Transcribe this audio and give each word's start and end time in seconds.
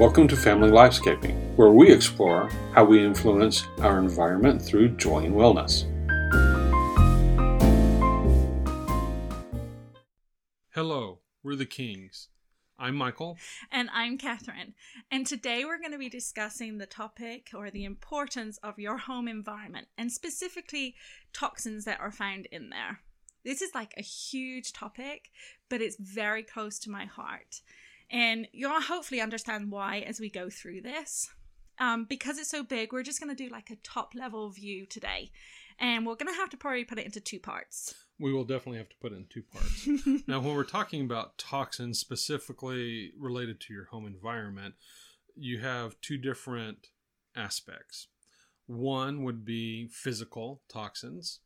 Welcome 0.00 0.28
to 0.28 0.36
Family 0.36 0.70
Lifescaping, 0.70 1.54
where 1.56 1.72
we 1.72 1.92
explore 1.92 2.48
how 2.72 2.84
we 2.84 3.04
influence 3.04 3.66
our 3.80 3.98
environment 3.98 4.62
through 4.62 4.96
joy 4.96 5.26
and 5.26 5.34
wellness. 5.34 5.84
Hello, 10.70 11.18
we're 11.42 11.54
the 11.54 11.66
Kings. 11.66 12.28
I'm 12.78 12.94
Michael. 12.94 13.36
And 13.70 13.90
I'm 13.92 14.16
Catherine. 14.16 14.72
And 15.10 15.26
today 15.26 15.66
we're 15.66 15.78
going 15.78 15.92
to 15.92 15.98
be 15.98 16.08
discussing 16.08 16.78
the 16.78 16.86
topic 16.86 17.50
or 17.54 17.70
the 17.70 17.84
importance 17.84 18.58
of 18.62 18.78
your 18.78 18.96
home 18.96 19.28
environment 19.28 19.88
and 19.98 20.10
specifically 20.10 20.94
toxins 21.34 21.84
that 21.84 22.00
are 22.00 22.10
found 22.10 22.46
in 22.46 22.70
there. 22.70 23.00
This 23.44 23.60
is 23.60 23.74
like 23.74 23.92
a 23.98 24.02
huge 24.02 24.72
topic, 24.72 25.28
but 25.68 25.82
it's 25.82 25.98
very 26.00 26.42
close 26.42 26.78
to 26.78 26.90
my 26.90 27.04
heart. 27.04 27.60
And 28.10 28.48
you'll 28.52 28.80
hopefully 28.80 29.20
understand 29.20 29.70
why 29.70 29.98
as 30.00 30.20
we 30.20 30.30
go 30.30 30.50
through 30.50 30.82
this. 30.82 31.28
Um, 31.78 32.04
because 32.08 32.38
it's 32.38 32.50
so 32.50 32.62
big, 32.62 32.92
we're 32.92 33.02
just 33.02 33.20
going 33.20 33.34
to 33.34 33.44
do 33.44 33.50
like 33.50 33.70
a 33.70 33.76
top 33.76 34.14
level 34.14 34.50
view 34.50 34.84
today. 34.84 35.30
And 35.78 36.04
we're 36.04 36.16
going 36.16 36.32
to 36.32 36.38
have 36.38 36.50
to 36.50 36.58
probably 36.58 36.84
put 36.84 36.98
it 36.98 37.06
into 37.06 37.20
two 37.20 37.40
parts. 37.40 37.94
We 38.18 38.34
will 38.34 38.44
definitely 38.44 38.78
have 38.78 38.90
to 38.90 38.96
put 39.00 39.12
it 39.12 39.16
in 39.16 39.26
two 39.30 39.42
parts. 39.42 39.88
now, 40.28 40.40
when 40.40 40.54
we're 40.54 40.64
talking 40.64 41.02
about 41.02 41.38
toxins 41.38 41.98
specifically 41.98 43.12
related 43.18 43.60
to 43.60 43.72
your 43.72 43.86
home 43.86 44.06
environment, 44.06 44.74
you 45.34 45.60
have 45.60 45.98
two 46.02 46.18
different 46.18 46.88
aspects. 47.34 48.08
One 48.66 49.24
would 49.24 49.44
be 49.46 49.88
physical 49.88 50.60
toxins, 50.68 51.40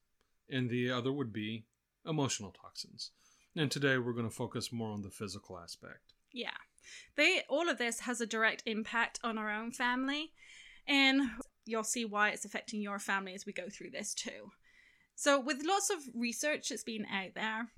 and 0.50 0.68
the 0.68 0.90
other 0.90 1.12
would 1.12 1.32
be 1.32 1.66
emotional 2.04 2.50
toxins. 2.50 3.12
And 3.54 3.70
today 3.70 3.98
we're 3.98 4.12
going 4.12 4.28
to 4.28 4.34
focus 4.34 4.72
more 4.72 4.90
on 4.90 5.02
the 5.02 5.10
physical 5.10 5.58
aspect. 5.58 6.13
Yeah. 6.34 6.50
They 7.16 7.42
all 7.48 7.70
of 7.70 7.78
this 7.78 8.00
has 8.00 8.20
a 8.20 8.26
direct 8.26 8.62
impact 8.66 9.20
on 9.24 9.38
our 9.38 9.50
own 9.50 9.70
family, 9.70 10.32
and 10.86 11.22
you'll 11.64 11.84
see 11.84 12.04
why 12.04 12.30
it's 12.30 12.44
affecting 12.44 12.82
your 12.82 12.98
family 12.98 13.34
as 13.34 13.46
we 13.46 13.52
go 13.52 13.68
through 13.70 13.90
this 13.90 14.12
too. 14.12 14.50
So, 15.14 15.40
with 15.40 15.64
lots 15.64 15.90
of 15.90 15.98
research 16.12 16.68
that's 16.68 16.82
been 16.82 17.06
out 17.06 17.34
there, 17.34 17.68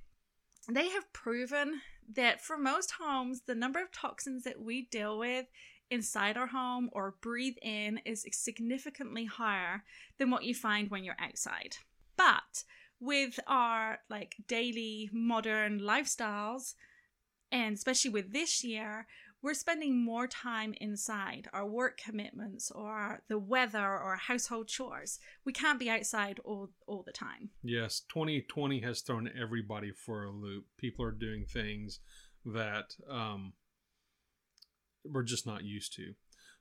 they 0.68 0.88
have 0.88 1.12
proven 1.12 1.82
that 2.14 2.40
for 2.40 2.56
most 2.56 2.94
homes, 2.98 3.42
the 3.46 3.54
number 3.54 3.80
of 3.80 3.92
toxins 3.92 4.44
that 4.44 4.60
we 4.60 4.86
deal 4.90 5.18
with 5.18 5.46
inside 5.90 6.36
our 6.36 6.48
home 6.48 6.88
or 6.92 7.14
breathe 7.20 7.56
in 7.62 8.00
is 8.04 8.26
significantly 8.32 9.26
higher 9.26 9.84
than 10.18 10.30
what 10.30 10.44
you 10.44 10.54
find 10.54 10.90
when 10.90 11.04
you're 11.04 11.20
outside. 11.20 11.76
But 12.16 12.64
with 12.98 13.38
our 13.46 13.98
like 14.08 14.36
daily 14.48 15.10
modern 15.12 15.80
lifestyles, 15.80 16.74
and 17.50 17.74
especially 17.74 18.10
with 18.10 18.32
this 18.32 18.64
year, 18.64 19.06
we're 19.42 19.54
spending 19.54 20.04
more 20.04 20.26
time 20.26 20.74
inside 20.80 21.48
our 21.52 21.66
work 21.66 21.98
commitments 21.98 22.70
or 22.70 23.22
the 23.28 23.38
weather 23.38 23.96
or 23.96 24.16
household 24.16 24.68
chores. 24.68 25.18
We 25.44 25.52
can't 25.52 25.78
be 25.78 25.90
outside 25.90 26.40
all, 26.44 26.70
all 26.86 27.02
the 27.06 27.12
time. 27.12 27.50
Yes, 27.62 28.02
2020 28.08 28.80
has 28.80 29.02
thrown 29.02 29.30
everybody 29.40 29.92
for 29.92 30.24
a 30.24 30.30
loop. 30.30 30.64
People 30.78 31.04
are 31.04 31.12
doing 31.12 31.44
things 31.44 32.00
that 32.44 32.96
um, 33.08 33.52
we're 35.04 35.22
just 35.22 35.46
not 35.46 35.64
used 35.64 35.94
to. 35.94 36.14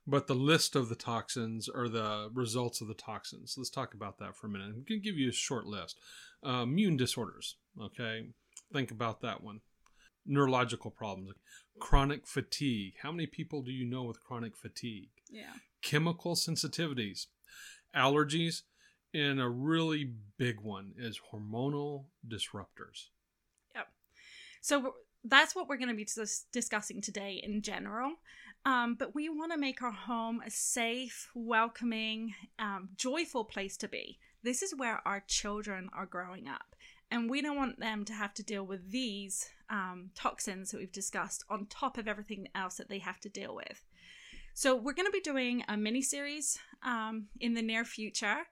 But 0.06 0.28
the 0.28 0.34
list 0.34 0.76
of 0.76 0.88
the 0.88 0.94
toxins 0.94 1.68
or 1.68 1.88
the 1.88 2.30
results 2.32 2.80
of 2.80 2.86
the 2.86 2.94
toxins, 2.94 3.56
let's 3.56 3.70
talk 3.70 3.94
about 3.94 4.18
that 4.18 4.36
for 4.36 4.46
a 4.46 4.50
minute. 4.50 4.66
I'm 4.68 4.84
going 4.88 5.00
to 5.00 5.00
give 5.00 5.16
you 5.16 5.30
a 5.30 5.32
short 5.32 5.66
list. 5.66 5.98
Uh, 6.46 6.62
immune 6.62 6.96
disorders, 6.96 7.56
okay? 7.82 8.28
Think 8.72 8.92
about 8.92 9.22
that 9.22 9.42
one 9.42 9.60
neurological 10.26 10.90
problems, 10.90 11.34
chronic 11.78 12.26
fatigue. 12.26 12.94
How 13.02 13.12
many 13.12 13.26
people 13.26 13.62
do 13.62 13.70
you 13.70 13.84
know 13.84 14.04
with 14.04 14.22
chronic 14.22 14.56
fatigue? 14.56 15.10
Yeah. 15.30 15.52
Chemical 15.82 16.34
sensitivities, 16.34 17.26
allergies, 17.94 18.62
and 19.14 19.40
a 19.40 19.48
really 19.48 20.12
big 20.36 20.60
one 20.60 20.92
is 20.98 21.20
hormonal 21.32 22.06
disruptors. 22.26 23.08
Yep. 23.74 23.86
So 24.60 24.94
that's 25.24 25.54
what 25.54 25.68
we're 25.68 25.76
going 25.76 25.88
to 25.88 25.94
be 25.94 26.04
dis- 26.04 26.46
discussing 26.52 27.00
today 27.00 27.40
in 27.42 27.62
general. 27.62 28.12
Um, 28.64 28.96
but 28.98 29.14
we 29.14 29.28
want 29.28 29.52
to 29.52 29.58
make 29.58 29.80
our 29.80 29.92
home 29.92 30.42
a 30.44 30.50
safe, 30.50 31.28
welcoming, 31.34 32.34
um, 32.58 32.88
joyful 32.96 33.44
place 33.44 33.76
to 33.78 33.88
be. 33.88 34.18
This 34.42 34.62
is 34.62 34.74
where 34.74 35.00
our 35.06 35.22
children 35.26 35.88
are 35.94 36.06
growing 36.06 36.48
up. 36.48 36.74
And 37.10 37.30
we 37.30 37.40
don't 37.40 37.56
want 37.56 37.78
them 37.78 38.04
to 38.06 38.12
have 38.12 38.34
to 38.34 38.42
deal 38.42 38.64
with 38.64 38.90
these 38.90 39.48
um, 39.70 40.10
toxins 40.14 40.70
that 40.70 40.78
we've 40.78 40.92
discussed 40.92 41.44
on 41.48 41.66
top 41.66 41.98
of 41.98 42.08
everything 42.08 42.48
else 42.54 42.76
that 42.76 42.88
they 42.88 42.98
have 42.98 43.20
to 43.20 43.28
deal 43.28 43.54
with. 43.54 43.84
So, 44.54 44.74
we're 44.74 44.94
going 44.94 45.06
to 45.06 45.12
be 45.12 45.20
doing 45.20 45.64
a 45.68 45.76
mini 45.76 46.02
series 46.02 46.58
um, 46.82 47.26
in 47.40 47.54
the 47.54 47.62
near 47.62 47.84
future. 47.84 48.44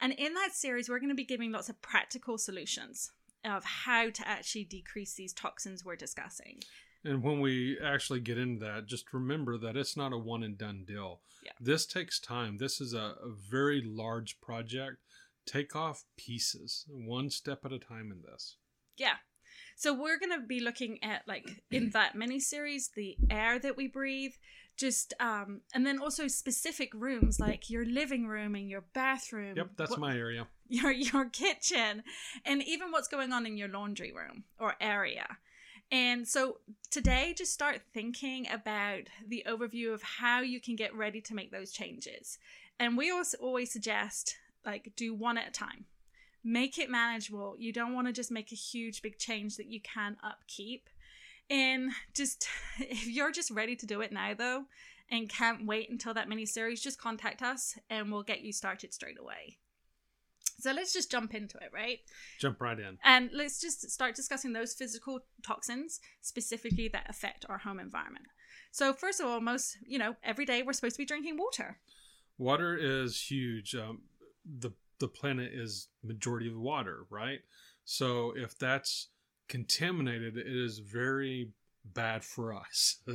And 0.00 0.12
in 0.12 0.34
that 0.34 0.52
series, 0.52 0.88
we're 0.88 0.98
going 0.98 1.10
to 1.10 1.14
be 1.14 1.24
giving 1.24 1.52
lots 1.52 1.68
of 1.68 1.80
practical 1.80 2.36
solutions 2.36 3.12
of 3.44 3.64
how 3.64 4.10
to 4.10 4.28
actually 4.28 4.64
decrease 4.64 5.14
these 5.14 5.32
toxins 5.32 5.84
we're 5.84 5.96
discussing. 5.96 6.60
And 7.04 7.22
when 7.22 7.40
we 7.40 7.78
actually 7.80 8.20
get 8.20 8.38
into 8.38 8.64
that, 8.64 8.86
just 8.86 9.12
remember 9.12 9.58
that 9.58 9.76
it's 9.76 9.96
not 9.96 10.12
a 10.12 10.18
one 10.18 10.42
and 10.42 10.56
done 10.56 10.84
deal. 10.86 11.20
Yeah. 11.44 11.52
This 11.60 11.86
takes 11.86 12.20
time. 12.20 12.58
This 12.58 12.80
is 12.80 12.94
a, 12.94 13.14
a 13.22 13.30
very 13.50 13.82
large 13.84 14.40
project 14.40 14.98
take 15.46 15.74
off 15.74 16.04
pieces 16.16 16.84
one 16.88 17.30
step 17.30 17.64
at 17.64 17.72
a 17.72 17.78
time 17.78 18.10
in 18.10 18.22
this. 18.22 18.56
Yeah. 18.96 19.16
So 19.76 19.92
we're 19.92 20.18
going 20.18 20.38
to 20.38 20.46
be 20.46 20.60
looking 20.60 21.02
at 21.02 21.22
like 21.26 21.62
in 21.70 21.90
that 21.90 22.14
mini 22.14 22.40
series 22.40 22.90
the 22.94 23.16
air 23.30 23.58
that 23.58 23.76
we 23.76 23.88
breathe 23.88 24.32
just 24.76 25.12
um 25.20 25.60
and 25.74 25.86
then 25.86 25.98
also 25.98 26.26
specific 26.28 26.94
rooms 26.94 27.38
like 27.38 27.68
your 27.68 27.84
living 27.84 28.26
room 28.26 28.54
and 28.54 28.70
your 28.70 28.84
bathroom. 28.94 29.56
Yep, 29.56 29.70
that's 29.76 29.90
what, 29.90 30.00
my 30.00 30.16
area. 30.16 30.46
Your 30.68 30.90
your 30.90 31.26
kitchen 31.26 32.02
and 32.46 32.62
even 32.62 32.90
what's 32.90 33.08
going 33.08 33.32
on 33.32 33.44
in 33.44 33.58
your 33.58 33.68
laundry 33.68 34.12
room 34.12 34.44
or 34.58 34.74
area. 34.80 35.36
And 35.90 36.26
so 36.26 36.60
today 36.90 37.34
just 37.36 37.52
start 37.52 37.82
thinking 37.92 38.48
about 38.50 39.02
the 39.28 39.44
overview 39.46 39.92
of 39.92 40.02
how 40.02 40.40
you 40.40 40.58
can 40.58 40.74
get 40.74 40.94
ready 40.94 41.20
to 41.20 41.34
make 41.34 41.52
those 41.52 41.70
changes. 41.70 42.38
And 42.80 42.96
we 42.96 43.10
also 43.10 43.36
always 43.36 43.70
suggest 43.70 44.36
like 44.64 44.92
do 44.96 45.14
one 45.14 45.38
at 45.38 45.48
a 45.48 45.52
time. 45.52 45.86
Make 46.44 46.78
it 46.78 46.90
manageable. 46.90 47.54
You 47.58 47.72
don't 47.72 47.94
want 47.94 48.08
to 48.08 48.12
just 48.12 48.30
make 48.30 48.50
a 48.52 48.56
huge 48.56 49.02
big 49.02 49.18
change 49.18 49.56
that 49.56 49.66
you 49.66 49.80
can 49.80 50.16
upkeep. 50.24 50.88
And 51.48 51.90
just 52.14 52.48
if 52.78 53.06
you're 53.06 53.32
just 53.32 53.50
ready 53.50 53.76
to 53.76 53.86
do 53.86 54.00
it 54.00 54.12
now 54.12 54.34
though 54.34 54.64
and 55.10 55.28
can't 55.28 55.66
wait 55.66 55.90
until 55.90 56.14
that 56.14 56.28
mini 56.28 56.46
series 56.46 56.80
just 56.80 57.00
contact 57.00 57.42
us 57.42 57.78
and 57.90 58.10
we'll 58.10 58.22
get 58.22 58.40
you 58.40 58.52
started 58.52 58.94
straight 58.94 59.20
away. 59.20 59.58
So 60.58 60.72
let's 60.72 60.92
just 60.92 61.10
jump 61.10 61.34
into 61.34 61.58
it 61.58 61.70
right? 61.72 61.98
Jump 62.40 62.60
right 62.60 62.78
in. 62.78 62.98
And 63.04 63.30
let's 63.32 63.60
just 63.60 63.90
start 63.90 64.14
discussing 64.14 64.52
those 64.52 64.74
physical 64.74 65.20
toxins 65.42 66.00
specifically 66.20 66.88
that 66.88 67.08
affect 67.08 67.44
our 67.48 67.58
home 67.58 67.78
environment. 67.78 68.26
So 68.70 68.92
first 68.92 69.20
of 69.20 69.26
all 69.26 69.40
most 69.40 69.76
you 69.86 69.98
know 69.98 70.16
every 70.24 70.46
day 70.46 70.62
we're 70.62 70.72
supposed 70.72 70.96
to 70.96 71.02
be 71.02 71.06
drinking 71.06 71.36
water. 71.36 71.78
Water 72.38 72.76
is 72.76 73.30
huge. 73.30 73.74
Um, 73.74 74.02
the 74.44 74.70
the 74.98 75.08
planet 75.08 75.50
is 75.52 75.88
majority 76.04 76.48
of 76.48 76.56
water, 76.56 77.06
right? 77.10 77.40
So 77.84 78.32
if 78.36 78.56
that's 78.56 79.08
contaminated, 79.48 80.36
it 80.36 80.46
is 80.46 80.78
very 80.78 81.50
bad 81.84 82.24
for 82.24 82.54
us. 82.54 82.98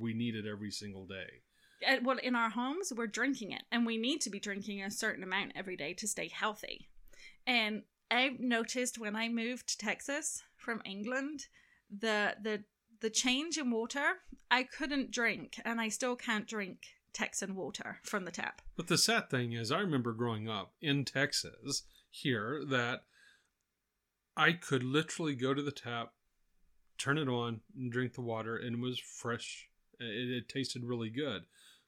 we 0.00 0.12
need 0.14 0.34
it 0.34 0.44
every 0.46 0.70
single 0.70 1.06
day. 1.06 1.42
Uh, 1.86 1.96
well, 2.02 2.18
in 2.22 2.34
our 2.34 2.50
homes, 2.50 2.92
we're 2.94 3.06
drinking 3.06 3.52
it, 3.52 3.62
and 3.70 3.86
we 3.86 3.96
need 3.96 4.20
to 4.22 4.30
be 4.30 4.40
drinking 4.40 4.82
a 4.82 4.90
certain 4.90 5.22
amount 5.22 5.52
every 5.54 5.76
day 5.76 5.92
to 5.94 6.06
stay 6.06 6.28
healthy. 6.28 6.88
And 7.46 7.82
I 8.10 8.36
noticed 8.38 8.98
when 8.98 9.16
I 9.16 9.28
moved 9.28 9.68
to 9.68 9.78
Texas 9.78 10.42
from 10.56 10.82
England, 10.84 11.46
the 11.90 12.36
the 12.42 12.64
the 13.00 13.10
change 13.10 13.58
in 13.58 13.70
water, 13.70 14.14
I 14.50 14.62
couldn't 14.62 15.10
drink, 15.10 15.60
and 15.64 15.80
I 15.80 15.88
still 15.88 16.16
can't 16.16 16.46
drink 16.46 16.80
Texan 17.16 17.54
water 17.54 17.96
from 18.02 18.26
the 18.26 18.30
tap. 18.30 18.60
But 18.76 18.88
the 18.88 18.98
sad 18.98 19.30
thing 19.30 19.52
is, 19.52 19.72
I 19.72 19.78
remember 19.78 20.12
growing 20.12 20.50
up 20.50 20.72
in 20.82 21.06
Texas 21.06 21.84
here 22.10 22.62
that 22.68 23.04
I 24.36 24.52
could 24.52 24.82
literally 24.82 25.34
go 25.34 25.54
to 25.54 25.62
the 25.62 25.70
tap, 25.70 26.12
turn 26.98 27.16
it 27.16 27.26
on, 27.26 27.62
and 27.74 27.90
drink 27.90 28.12
the 28.12 28.20
water, 28.20 28.54
and 28.54 28.76
it 28.76 28.82
was 28.82 28.98
fresh. 28.98 29.70
It, 29.98 30.42
it 30.42 30.48
tasted 30.50 30.84
really 30.84 31.08
good. 31.08 31.44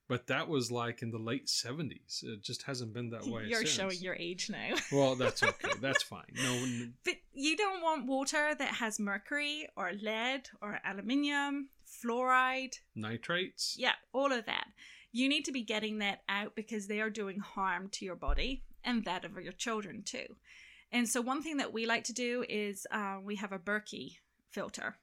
But 0.08 0.28
that 0.28 0.48
was 0.48 0.72
like 0.72 1.02
in 1.02 1.10
the 1.10 1.18
late 1.18 1.48
70s. 1.48 2.24
It 2.24 2.42
just 2.42 2.62
hasn't 2.62 2.94
been 2.94 3.10
that 3.10 3.26
way. 3.26 3.44
You're 3.44 3.66
since. 3.66 3.72
showing 3.72 3.98
your 4.00 4.14
age 4.14 4.48
now. 4.48 4.76
well, 4.92 5.14
that's 5.14 5.42
okay. 5.42 5.72
That's 5.82 6.02
fine. 6.02 6.32
No 6.42 6.54
one... 6.54 6.94
But 7.04 7.16
you 7.34 7.54
don't 7.54 7.82
want 7.82 8.06
water 8.06 8.54
that 8.54 8.76
has 8.76 8.98
mercury 8.98 9.68
or 9.76 9.92
lead 9.92 10.48
or 10.62 10.80
aluminium, 10.86 11.68
fluoride, 11.86 12.78
nitrates. 12.96 13.76
Yeah, 13.78 13.92
all 14.14 14.32
of 14.32 14.46
that 14.46 14.68
you 15.12 15.28
need 15.28 15.44
to 15.44 15.52
be 15.52 15.62
getting 15.62 15.98
that 15.98 16.22
out 16.28 16.54
because 16.54 16.86
they 16.86 17.00
are 17.00 17.10
doing 17.10 17.38
harm 17.38 17.88
to 17.90 18.04
your 18.04 18.16
body 18.16 18.62
and 18.84 19.04
that 19.04 19.24
of 19.24 19.32
your 19.42 19.52
children 19.52 20.02
too. 20.02 20.36
And 20.90 21.08
so, 21.08 21.20
one 21.20 21.42
thing 21.42 21.58
that 21.58 21.72
we 21.72 21.86
like 21.86 22.04
to 22.04 22.12
do 22.12 22.44
is 22.48 22.86
uh, 22.90 23.18
we 23.22 23.36
have 23.36 23.52
a 23.52 23.58
Berkey 23.58 24.16
filter, 24.50 24.96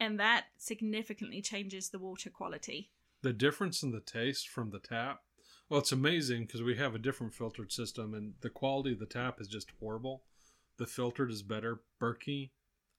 and 0.00 0.18
that 0.18 0.46
significantly 0.58 1.40
changes 1.40 1.90
the 1.90 1.98
water 1.98 2.30
quality. 2.30 2.90
The 3.22 3.32
difference 3.32 3.82
in 3.82 3.92
the 3.92 4.00
taste 4.00 4.48
from 4.48 4.70
the 4.70 4.80
tap. 4.80 5.20
Well, 5.68 5.80
it's 5.80 5.92
amazing 5.92 6.46
because 6.46 6.62
we 6.62 6.76
have 6.76 6.94
a 6.94 6.98
different 6.98 7.34
filtered 7.34 7.70
system, 7.70 8.14
and 8.14 8.34
the 8.40 8.50
quality 8.50 8.92
of 8.92 8.98
the 8.98 9.06
tap 9.06 9.40
is 9.40 9.46
just 9.46 9.72
horrible. 9.78 10.24
The 10.78 10.86
filtered 10.86 11.30
is 11.30 11.42
better. 11.42 11.80
Berkey, 12.00 12.50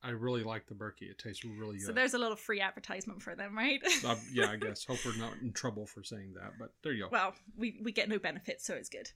I 0.04 0.10
really 0.10 0.44
like 0.44 0.68
the 0.68 0.74
Berkey. 0.74 1.10
It 1.10 1.18
tastes 1.18 1.46
really 1.46 1.78
good. 1.78 1.86
So 1.88 1.94
there's 1.94 2.14
a 2.14 2.18
little 2.18 2.36
free 2.36 2.60
advertisement 2.60 3.22
for 3.22 3.36
them, 3.36 3.58
right? 3.58 3.82
uh, 4.06 4.16
yeah, 4.34 4.50
I 4.52 4.56
guess. 4.66 4.84
Hope 4.84 5.00
we're 5.06 5.16
not 5.16 5.34
in 5.42 5.54
trouble 5.54 5.86
for 5.86 6.04
saying 6.04 6.34
that, 6.34 6.54
but 6.60 6.74
there 6.84 6.92
you 6.92 7.04
go. 7.04 7.10
well, 7.12 7.34
we, 7.58 7.80
we 7.82 7.92
get 7.94 8.10
no 8.10 8.20
benefits, 8.20 8.66
so 8.66 8.74
it's 8.74 8.90
good. 8.90 9.10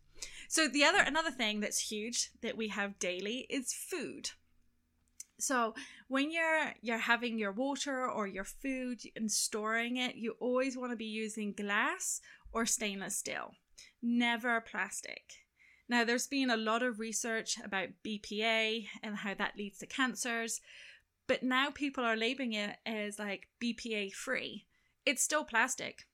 So 0.47 0.67
the 0.67 0.85
other 0.85 0.99
another 0.99 1.31
thing 1.31 1.59
that's 1.59 1.91
huge 1.91 2.31
that 2.41 2.55
we 2.55 2.69
have 2.69 2.99
daily 2.99 3.45
is 3.49 3.73
food. 3.73 4.29
So 5.39 5.75
when 6.07 6.31
you're 6.31 6.73
you're 6.81 6.97
having 6.97 7.37
your 7.37 7.51
water 7.51 8.09
or 8.09 8.25
your 8.25 8.45
food 8.45 9.01
and 9.15 9.31
storing 9.31 9.97
it, 9.97 10.15
you 10.15 10.35
always 10.39 10.77
want 10.77 10.91
to 10.91 10.97
be 10.97 11.05
using 11.05 11.53
glass 11.53 12.21
or 12.51 12.65
stainless 12.65 13.17
steel, 13.17 13.51
never 14.01 14.61
plastic. 14.61 15.33
Now, 15.89 16.03
there's 16.03 16.27
been 16.27 16.49
a 16.49 16.57
lot 16.57 16.83
of 16.83 16.99
research 16.99 17.57
about 17.63 17.89
BPA 18.05 18.87
and 19.01 19.15
how 19.15 19.33
that 19.35 19.57
leads 19.57 19.77
to 19.79 19.85
cancers, 19.85 20.59
but 21.27 21.43
now 21.43 21.69
people 21.69 22.03
are 22.03 22.17
labeling 22.17 22.53
it 22.53 22.77
as 22.85 23.19
like 23.19 23.47
BPA 23.61 24.13
free. 24.13 24.65
It's 25.05 25.23
still 25.23 25.45
plastic. 25.45 26.05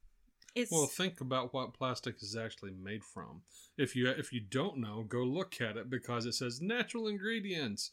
It's 0.56 0.72
Well, 0.72 0.86
think 0.86 1.20
about 1.20 1.54
what 1.54 1.74
plastic 1.74 2.22
is 2.22 2.36
actually 2.36 2.74
made 2.80 3.04
from. 3.04 3.42
If 3.78 3.96
you 3.96 4.08
if 4.08 4.32
you 4.32 4.40
don't 4.40 4.78
know, 4.78 5.04
go 5.08 5.24
look 5.24 5.60
at 5.60 5.78
it 5.78 5.90
because 5.90 6.28
it 6.28 6.34
says 6.34 6.62
natural 6.62 7.08
ingredients, 7.08 7.92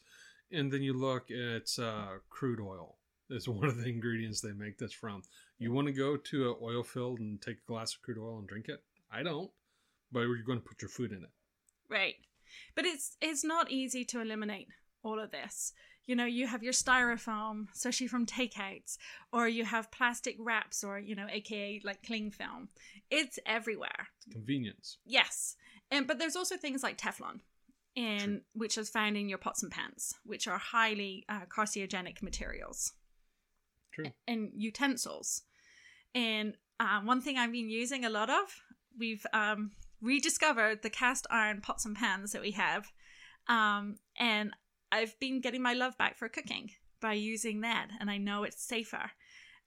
and 0.51 0.71
then 0.71 0.83
you 0.83 0.93
look, 0.93 1.25
it's 1.29 1.79
uh, 1.79 2.19
crude 2.29 2.59
oil. 2.59 2.97
It's 3.29 3.47
one 3.47 3.67
of 3.67 3.77
the 3.77 3.89
ingredients 3.89 4.41
they 4.41 4.51
make 4.51 4.77
this 4.77 4.93
from. 4.93 5.23
You 5.57 5.71
want 5.71 5.87
to 5.87 5.93
go 5.93 6.17
to 6.17 6.49
an 6.51 6.55
oil 6.61 6.83
field 6.83 7.19
and 7.19 7.41
take 7.41 7.57
a 7.57 7.71
glass 7.71 7.95
of 7.95 8.01
crude 8.03 8.19
oil 8.19 8.37
and 8.37 8.47
drink 8.47 8.69
it? 8.69 8.83
I 9.11 9.23
don't, 9.23 9.49
but 10.11 10.21
you're 10.21 10.43
going 10.43 10.59
to 10.59 10.65
put 10.65 10.81
your 10.81 10.89
food 10.89 11.11
in 11.11 11.23
it. 11.23 11.29
Right. 11.91 12.15
But 12.75 12.85
it's 12.85 13.17
it's 13.21 13.43
not 13.43 13.69
easy 13.69 14.05
to 14.05 14.21
eliminate 14.21 14.69
all 15.03 15.19
of 15.19 15.31
this. 15.31 15.73
You 16.05 16.15
know, 16.15 16.25
you 16.25 16.47
have 16.47 16.63
your 16.63 16.73
styrofoam, 16.73 17.67
especially 17.73 18.07
from 18.07 18.25
takeouts, 18.25 18.97
or 19.31 19.47
you 19.47 19.65
have 19.65 19.91
plastic 19.91 20.35
wraps 20.39 20.83
or, 20.83 20.97
you 20.97 21.15
know, 21.15 21.27
aka 21.29 21.81
like 21.83 22.03
cling 22.03 22.31
film. 22.31 22.69
It's 23.09 23.37
everywhere. 23.45 24.07
Convenience. 24.31 24.97
Yes. 25.05 25.55
And 25.91 26.07
but 26.07 26.17
there's 26.17 26.35
also 26.35 26.57
things 26.57 26.81
like 26.81 26.97
Teflon 26.97 27.41
in 27.93 28.41
which 28.53 28.77
is 28.77 28.89
found 28.89 29.17
in 29.17 29.27
your 29.27 29.37
pots 29.37 29.63
and 29.63 29.71
pans, 29.71 30.13
which 30.25 30.47
are 30.47 30.57
highly 30.57 31.25
uh, 31.27 31.41
carcinogenic 31.49 32.21
materials. 32.21 32.93
True. 33.93 34.11
And 34.27 34.51
utensils. 34.55 35.43
And 36.15 36.55
uh, 36.79 37.01
one 37.01 37.21
thing 37.21 37.37
I've 37.37 37.51
been 37.51 37.69
using 37.69 38.05
a 38.05 38.09
lot 38.09 38.29
of, 38.29 38.61
we've 38.97 39.25
um, 39.33 39.71
rediscovered 40.01 40.81
the 40.81 40.89
cast 40.89 41.27
iron 41.29 41.61
pots 41.61 41.85
and 41.85 41.95
pans 41.95 42.31
that 42.31 42.41
we 42.41 42.51
have. 42.51 42.91
Um, 43.47 43.97
and 44.17 44.51
I've 44.91 45.17
been 45.19 45.41
getting 45.41 45.61
my 45.61 45.73
love 45.73 45.97
back 45.97 46.17
for 46.17 46.29
cooking 46.29 46.71
by 47.01 47.13
using 47.13 47.61
that. 47.61 47.87
And 47.99 48.09
I 48.09 48.17
know 48.17 48.43
it's 48.43 48.63
safer. 48.63 49.11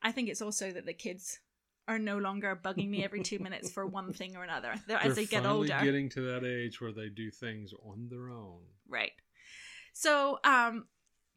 I 0.02 0.12
think 0.12 0.28
it's 0.28 0.42
also 0.42 0.70
that 0.70 0.86
the 0.86 0.92
kids 0.92 1.38
are 1.86 1.98
no 1.98 2.18
longer 2.18 2.58
bugging 2.62 2.88
me 2.88 3.04
every 3.04 3.22
two 3.22 3.38
minutes 3.38 3.70
for 3.70 3.86
one 3.86 4.12
thing 4.12 4.36
or 4.36 4.42
another. 4.42 4.74
They're, 4.86 4.98
as 4.98 5.14
They're 5.14 5.24
they 5.24 5.26
get 5.26 5.46
older. 5.46 5.80
getting 5.82 6.08
to 6.10 6.20
that 6.32 6.44
age 6.44 6.80
where 6.80 6.92
they 6.92 7.08
do 7.08 7.30
things 7.30 7.72
on 7.84 8.08
their 8.10 8.30
own. 8.30 8.60
Right. 8.88 9.12
So 9.92 10.38
um, 10.44 10.86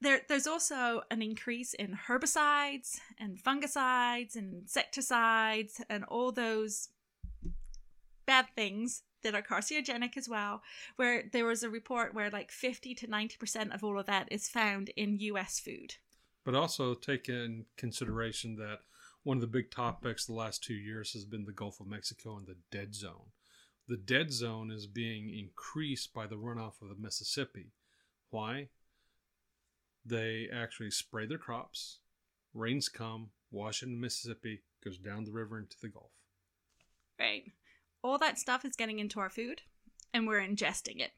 there, 0.01 0.21
there's 0.29 0.47
also 0.47 1.01
an 1.11 1.21
increase 1.21 1.73
in 1.73 1.97
herbicides 2.07 2.99
and 3.19 3.37
fungicides 3.41 4.35
and 4.35 4.53
insecticides 4.53 5.81
and 5.89 6.03
all 6.05 6.31
those 6.31 6.89
bad 8.27 8.45
things 8.55 9.01
that 9.23 9.33
are 9.33 9.41
carcinogenic 9.41 10.15
as 10.15 10.29
well. 10.29 10.61
Where 10.95 11.23
there 11.31 11.45
was 11.45 11.63
a 11.63 11.69
report 11.69 12.13
where 12.13 12.29
like 12.29 12.51
50 12.51 12.93
to 12.93 13.07
90% 13.07 13.73
of 13.73 13.83
all 13.83 13.99
of 13.99 14.05
that 14.05 14.27
is 14.31 14.47
found 14.47 14.89
in 14.95 15.19
US 15.19 15.59
food. 15.59 15.95
But 16.45 16.53
also 16.53 16.93
take 16.93 17.27
in 17.27 17.65
consideration 17.75 18.55
that 18.57 18.79
one 19.23 19.37
of 19.37 19.41
the 19.41 19.47
big 19.47 19.71
topics 19.71 20.25
the 20.25 20.33
last 20.33 20.63
two 20.63 20.75
years 20.75 21.11
has 21.13 21.25
been 21.25 21.45
the 21.45 21.51
Gulf 21.51 21.79
of 21.79 21.87
Mexico 21.87 22.37
and 22.37 22.47
the 22.47 22.55
dead 22.71 22.93
zone. 22.93 23.31
The 23.87 23.97
dead 23.97 24.31
zone 24.31 24.71
is 24.71 24.85
being 24.85 25.33
increased 25.33 26.13
by 26.13 26.27
the 26.27 26.35
runoff 26.35 26.81
of 26.81 26.89
the 26.89 26.95
Mississippi. 26.97 27.71
Why? 28.29 28.69
They 30.05 30.47
actually 30.53 30.91
spray 30.91 31.25
their 31.25 31.37
crops, 31.37 31.99
rains 32.53 32.87
come, 32.87 33.31
wash 33.51 33.83
it 33.83 33.87
in 33.87 33.99
Mississippi, 33.99 34.61
goes 34.83 34.97
down 34.97 35.25
the 35.25 35.31
river 35.31 35.59
into 35.59 35.75
the 35.81 35.89
Gulf. 35.89 36.11
Right. 37.19 37.51
All 38.07 38.17
that 38.19 38.39
stuff 38.39 38.63
is 38.63 38.77
getting 38.77 38.99
into 38.99 39.19
our 39.19 39.29
food 39.29 39.63
and 40.13 40.25
we're 40.25 40.39
ingesting 40.39 41.01
it. 41.01 41.11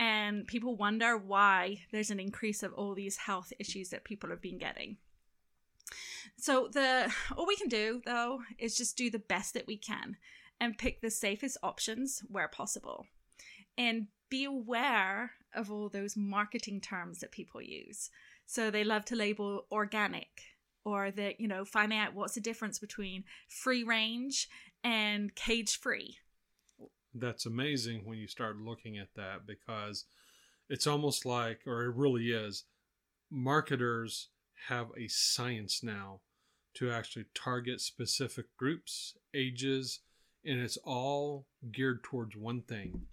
And 0.00 0.44
people 0.44 0.74
wonder 0.74 1.16
why 1.16 1.82
there's 1.92 2.10
an 2.10 2.18
increase 2.18 2.64
of 2.64 2.72
all 2.72 2.92
these 2.92 3.18
health 3.18 3.52
issues 3.60 3.90
that 3.90 4.02
people 4.02 4.30
have 4.30 4.42
been 4.42 4.58
getting. 4.58 4.96
So 6.36 6.68
the 6.72 7.12
all 7.36 7.46
we 7.46 7.54
can 7.54 7.68
do 7.68 8.02
though 8.04 8.40
is 8.58 8.76
just 8.76 8.96
do 8.96 9.10
the 9.10 9.20
best 9.20 9.54
that 9.54 9.68
we 9.68 9.76
can 9.76 10.16
and 10.60 10.76
pick 10.76 11.00
the 11.00 11.10
safest 11.10 11.56
options 11.62 12.24
where 12.28 12.48
possible. 12.48 13.06
And 13.78 14.08
be 14.28 14.44
aware 14.44 15.34
of 15.54 15.70
all 15.70 15.88
those 15.88 16.16
marketing 16.16 16.80
terms 16.80 17.20
that 17.20 17.30
people 17.30 17.62
use. 17.62 18.10
So 18.44 18.72
they 18.72 18.82
love 18.82 19.04
to 19.04 19.14
label 19.14 19.66
organic 19.70 20.42
or 20.86 21.10
that, 21.10 21.40
you 21.40 21.48
know, 21.48 21.64
finding 21.64 21.98
out 21.98 22.14
what's 22.14 22.34
the 22.34 22.40
difference 22.40 22.78
between 22.78 23.24
free 23.48 23.82
range 23.82 24.48
and 24.82 25.34
cage 25.34 25.78
free. 25.78 26.18
That's 27.14 27.46
amazing 27.46 28.02
when 28.04 28.18
you 28.18 28.28
start 28.28 28.58
looking 28.58 28.98
at 28.98 29.14
that 29.16 29.46
because 29.46 30.04
it's 30.68 30.86
almost 30.86 31.24
like, 31.24 31.60
or 31.66 31.84
it 31.84 31.94
really 31.94 32.30
is, 32.30 32.64
marketers 33.30 34.28
have 34.68 34.88
a 34.98 35.08
science 35.08 35.82
now 35.82 36.20
to 36.74 36.90
actually 36.90 37.24
target 37.34 37.80
specific 37.80 38.46
groups, 38.56 39.14
ages, 39.34 40.00
and 40.44 40.60
it's 40.60 40.76
all 40.84 41.46
geared 41.72 42.04
towards 42.04 42.36
one 42.36 42.62
thing 42.62 43.06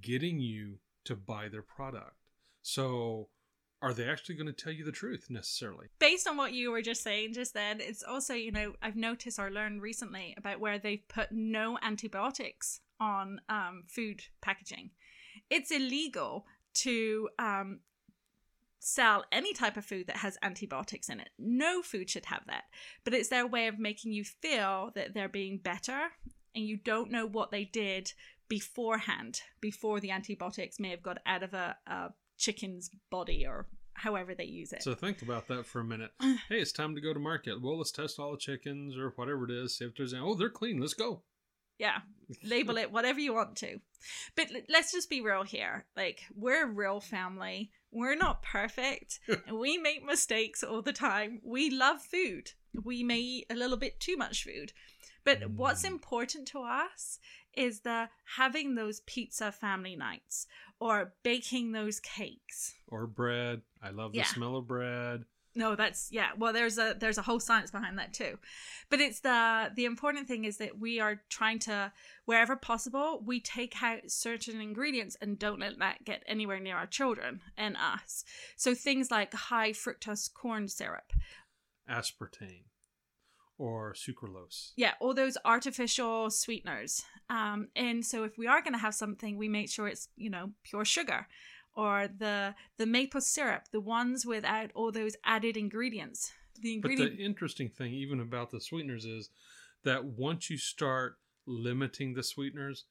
getting 0.00 0.40
you 0.40 0.78
to 1.04 1.14
buy 1.14 1.48
their 1.48 1.62
product. 1.62 2.16
So, 2.62 3.28
are 3.84 3.92
they 3.92 4.08
actually 4.08 4.34
going 4.34 4.46
to 4.46 4.52
tell 4.52 4.72
you 4.72 4.82
the 4.82 4.90
truth 4.90 5.26
necessarily? 5.28 5.88
Based 5.98 6.26
on 6.26 6.38
what 6.38 6.54
you 6.54 6.70
were 6.70 6.80
just 6.80 7.02
saying 7.02 7.34
just 7.34 7.52
then, 7.52 7.80
it's 7.80 8.02
also, 8.02 8.32
you 8.32 8.50
know, 8.50 8.72
I've 8.80 8.96
noticed 8.96 9.38
or 9.38 9.50
learned 9.50 9.82
recently 9.82 10.34
about 10.38 10.58
where 10.58 10.78
they've 10.78 11.06
put 11.06 11.30
no 11.30 11.78
antibiotics 11.82 12.80
on 12.98 13.42
um, 13.50 13.84
food 13.86 14.22
packaging. 14.40 14.90
It's 15.50 15.70
illegal 15.70 16.46
to 16.76 17.28
um, 17.38 17.80
sell 18.80 19.24
any 19.30 19.52
type 19.52 19.76
of 19.76 19.84
food 19.84 20.06
that 20.06 20.16
has 20.16 20.38
antibiotics 20.42 21.10
in 21.10 21.20
it. 21.20 21.28
No 21.38 21.82
food 21.82 22.08
should 22.08 22.26
have 22.26 22.46
that. 22.46 22.64
But 23.04 23.12
it's 23.12 23.28
their 23.28 23.46
way 23.46 23.66
of 23.66 23.78
making 23.78 24.12
you 24.12 24.24
feel 24.24 24.92
that 24.94 25.12
they're 25.12 25.28
being 25.28 25.58
better 25.58 26.08
and 26.54 26.64
you 26.64 26.78
don't 26.78 27.10
know 27.10 27.26
what 27.26 27.50
they 27.50 27.64
did 27.64 28.14
beforehand, 28.48 29.40
before 29.60 30.00
the 30.00 30.10
antibiotics 30.10 30.80
may 30.80 30.90
have 30.90 31.02
got 31.02 31.18
out 31.26 31.42
of 31.42 31.52
a, 31.54 31.76
a 31.86 32.10
chicken's 32.36 32.90
body 33.10 33.46
or 33.46 33.66
however 33.94 34.34
they 34.34 34.44
use 34.44 34.72
it. 34.72 34.82
So, 34.82 34.94
think 34.94 35.22
about 35.22 35.46
that 35.48 35.66
for 35.66 35.80
a 35.80 35.84
minute. 35.84 36.10
hey, 36.20 36.36
it's 36.60 36.72
time 36.72 36.94
to 36.94 37.00
go 37.00 37.12
to 37.14 37.20
market. 37.20 37.60
Well, 37.62 37.78
let's 37.78 37.92
test 37.92 38.18
all 38.18 38.32
the 38.32 38.38
chickens 38.38 38.96
or 38.96 39.10
whatever 39.16 39.44
it 39.44 39.50
is. 39.50 39.76
See 39.78 39.84
if 39.84 39.96
there's 39.96 40.12
any. 40.14 40.22
Oh, 40.24 40.34
they're 40.34 40.50
clean. 40.50 40.80
Let's 40.80 40.94
go. 40.94 41.22
yeah, 41.78 41.98
label 42.44 42.76
it 42.76 42.90
whatever 42.92 43.18
you 43.20 43.34
want 43.34 43.56
to. 43.56 43.78
But 44.36 44.48
let's 44.68 44.92
just 44.92 45.08
be 45.10 45.20
real 45.20 45.42
here. 45.44 45.84
Like, 45.96 46.20
we're 46.34 46.64
a 46.64 46.70
real 46.72 47.00
family. 47.00 47.70
We're 47.90 48.16
not 48.16 48.42
perfect. 48.42 49.20
we 49.52 49.78
make 49.78 50.04
mistakes 50.04 50.62
all 50.64 50.82
the 50.82 50.92
time. 50.92 51.40
We 51.44 51.70
love 51.70 52.02
food. 52.02 52.50
We 52.84 53.02
may 53.04 53.18
eat 53.20 53.46
a 53.50 53.54
little 53.54 53.76
bit 53.76 54.00
too 54.00 54.16
much 54.16 54.42
food. 54.44 54.72
But 55.24 55.48
what's 55.50 55.84
Mm. 55.84 55.92
important 55.92 56.48
to 56.48 56.60
us 56.62 57.18
is 57.56 57.80
the 57.80 58.08
having 58.36 58.74
those 58.74 59.00
pizza 59.00 59.52
family 59.52 59.96
nights 59.96 60.46
or 60.80 61.14
baking 61.22 61.72
those 61.72 62.00
cakes. 62.00 62.74
Or 62.88 63.06
bread. 63.06 63.62
I 63.82 63.90
love 63.90 64.12
the 64.12 64.18
Yeah. 64.18 64.26
smell 64.26 64.56
of 64.56 64.66
bread. 64.66 65.24
No, 65.56 65.76
that's 65.76 66.10
yeah. 66.10 66.30
Well, 66.36 66.52
there's 66.52 66.78
a 66.78 66.96
there's 66.98 67.16
a 67.16 67.22
whole 67.22 67.38
science 67.38 67.70
behind 67.70 67.96
that 68.00 68.12
too, 68.12 68.38
but 68.90 69.00
it's 69.00 69.20
the 69.20 69.70
the 69.76 69.84
important 69.84 70.26
thing 70.26 70.44
is 70.44 70.56
that 70.56 70.80
we 70.80 70.98
are 70.98 71.22
trying 71.28 71.60
to 71.60 71.92
wherever 72.24 72.56
possible 72.56 73.22
we 73.24 73.38
take 73.38 73.80
out 73.80 74.10
certain 74.10 74.60
ingredients 74.60 75.16
and 75.20 75.38
don't 75.38 75.60
let 75.60 75.78
that 75.78 76.04
get 76.04 76.24
anywhere 76.26 76.58
near 76.58 76.76
our 76.76 76.88
children 76.88 77.40
and 77.56 77.76
us. 77.76 78.24
So 78.56 78.74
things 78.74 79.12
like 79.12 79.32
high 79.32 79.70
fructose 79.70 80.28
corn 80.32 80.66
syrup, 80.66 81.12
Aspartame 81.88 82.64
or 83.58 83.94
sucralose. 83.94 84.72
yeah, 84.76 84.92
all 85.00 85.14
those 85.14 85.36
artificial 85.44 86.30
sweeteners. 86.30 87.04
Um, 87.30 87.68
and 87.76 88.04
so 88.04 88.24
if 88.24 88.36
we 88.36 88.46
are 88.46 88.60
going 88.62 88.72
to 88.74 88.78
have 88.78 88.94
something, 88.94 89.36
we 89.36 89.48
make 89.48 89.70
sure 89.70 89.86
it's 89.88 90.08
you 90.16 90.30
know 90.30 90.50
pure 90.64 90.84
sugar 90.84 91.26
or 91.76 92.08
the 92.08 92.54
the 92.78 92.86
maple 92.86 93.20
syrup, 93.20 93.64
the 93.72 93.80
ones 93.80 94.26
without 94.26 94.70
all 94.74 94.92
those 94.92 95.16
added 95.24 95.56
ingredients. 95.56 96.32
The 96.60 96.74
ingredient- 96.74 97.10
But 97.12 97.16
the 97.18 97.24
interesting 97.24 97.68
thing, 97.68 97.92
even 97.94 98.20
about 98.20 98.50
the 98.50 98.60
sweeteners, 98.60 99.04
is 99.04 99.30
that 99.82 100.04
once 100.04 100.50
you 100.50 100.56
start 100.56 101.18
limiting 101.46 102.14
the 102.14 102.22
sweeteners, 102.22 102.84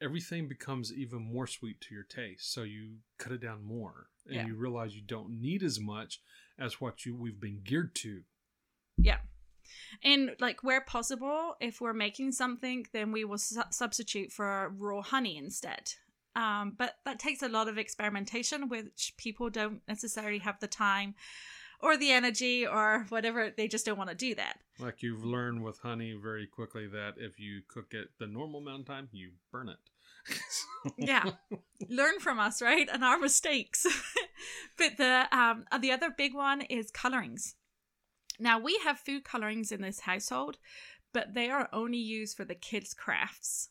everything 0.00 0.48
becomes 0.48 0.92
even 0.92 1.20
more 1.22 1.46
sweet 1.46 1.80
to 1.82 1.94
your 1.94 2.02
taste. 2.04 2.52
So 2.52 2.62
you 2.62 2.96
cut 3.18 3.32
it 3.32 3.40
down 3.42 3.62
more 3.64 4.08
and 4.26 4.34
Yeah. 4.36 4.46
you 4.46 4.54
realize 4.56 4.94
you 4.96 5.02
don't 5.02 5.40
need 5.40 5.62
as 5.62 5.78
much 5.78 6.20
as 6.58 6.80
what 6.80 7.04
you 7.04 7.14
we've 7.14 7.38
been 7.40 7.60
geared 7.62 7.94
to. 7.96 8.22
Yeah. 8.96 9.20
And 10.02 10.36
like 10.40 10.62
where 10.62 10.80
possible, 10.80 11.56
if 11.60 11.80
we're 11.80 11.92
making 11.92 12.32
something, 12.32 12.86
then 12.92 13.12
we 13.12 13.24
will 13.24 13.38
su- 13.38 13.62
substitute 13.70 14.32
for 14.32 14.72
raw 14.76 15.02
honey 15.02 15.36
instead. 15.36 15.92
Um, 16.36 16.74
but 16.76 16.96
that 17.04 17.18
takes 17.18 17.42
a 17.42 17.48
lot 17.48 17.68
of 17.68 17.78
experimentation, 17.78 18.68
which 18.68 19.14
people 19.16 19.50
don't 19.50 19.82
necessarily 19.86 20.38
have 20.38 20.58
the 20.60 20.66
time 20.66 21.14
or 21.80 21.96
the 21.96 22.10
energy 22.10 22.66
or 22.66 23.06
whatever. 23.08 23.50
They 23.56 23.68
just 23.68 23.86
don't 23.86 23.98
want 23.98 24.10
to 24.10 24.16
do 24.16 24.34
that. 24.34 24.58
Like 24.78 25.02
you've 25.02 25.24
learned 25.24 25.62
with 25.62 25.78
honey 25.78 26.18
very 26.20 26.46
quickly 26.46 26.88
that 26.88 27.14
if 27.18 27.38
you 27.38 27.62
cook 27.68 27.92
it 27.92 28.08
the 28.18 28.26
normal 28.26 28.60
amount 28.60 28.80
of 28.80 28.86
time, 28.86 29.08
you 29.12 29.32
burn 29.52 29.68
it. 29.68 29.78
Yeah. 30.98 31.30
Learn 31.88 32.20
from 32.20 32.38
us, 32.38 32.60
right? 32.60 32.88
And 32.92 33.02
our 33.02 33.18
mistakes. 33.18 33.86
but 34.78 34.98
the 34.98 35.26
um 35.32 35.64
the 35.80 35.92
other 35.92 36.10
big 36.10 36.34
one 36.34 36.60
is 36.60 36.90
colorings. 36.90 37.54
Now 38.44 38.58
we 38.58 38.78
have 38.84 38.98
food 38.98 39.24
colorings 39.24 39.72
in 39.72 39.80
this 39.80 40.00
household, 40.00 40.58
but 41.14 41.32
they 41.32 41.48
are 41.48 41.70
only 41.72 41.96
used 41.96 42.36
for 42.36 42.44
the 42.44 42.54
kids' 42.54 42.92
crafts 42.92 43.70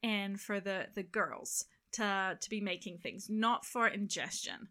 and 0.00 0.40
for 0.40 0.60
the 0.60 0.86
the 0.94 1.02
girls 1.02 1.64
to 1.94 2.38
to 2.40 2.50
be 2.50 2.60
making 2.60 2.98
things, 2.98 3.28
not 3.28 3.66
for 3.66 3.88
ingestion. 3.88 4.68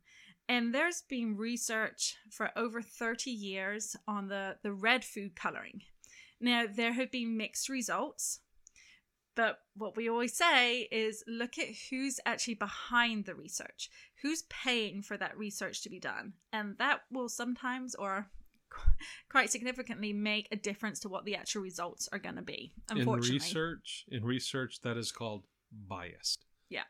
And 0.48 0.74
there's 0.74 1.02
been 1.02 1.36
research 1.36 2.16
for 2.30 2.52
over 2.56 2.82
30 2.82 3.30
years 3.30 3.98
on 4.08 4.30
the 4.30 4.56
the 4.64 4.72
red 4.72 5.04
food 5.04 5.36
coloring. 5.36 5.82
Now 6.40 6.64
there 6.74 6.94
have 6.94 7.12
been 7.12 7.36
mixed 7.36 7.68
results. 7.68 8.40
But 9.36 9.60
what 9.76 9.98
we 9.98 10.10
always 10.10 10.34
say 10.34 10.88
is 10.92 11.24
look 11.28 11.58
at 11.58 11.76
who's 11.90 12.22
actually 12.26 12.56
behind 12.56 13.26
the 13.26 13.36
research, 13.36 13.90
who's 14.22 14.44
paying 14.44 15.02
for 15.02 15.18
that 15.18 15.38
research 15.38 15.82
to 15.84 15.90
be 15.90 16.00
done. 16.00 16.34
And 16.54 16.78
that 16.78 17.02
will 17.12 17.30
sometimes 17.30 17.96
or 17.96 18.30
quite 19.30 19.52
significantly 19.52 20.14
make 20.14 20.48
a 20.52 20.56
difference 20.56 21.00
to 21.02 21.10
what 21.10 21.26
the 21.26 21.36
actual 21.36 21.62
results 21.62 22.10
are 22.12 22.20
going 22.20 22.36
to 22.36 22.42
be. 22.42 22.74
in 22.96 23.08
research, 23.08 24.06
in 24.10 24.24
research, 24.24 24.82
that 24.84 24.98
is 24.98 25.12
called 25.12 25.46
biased. 25.88 26.46
Yeah. 26.70 26.84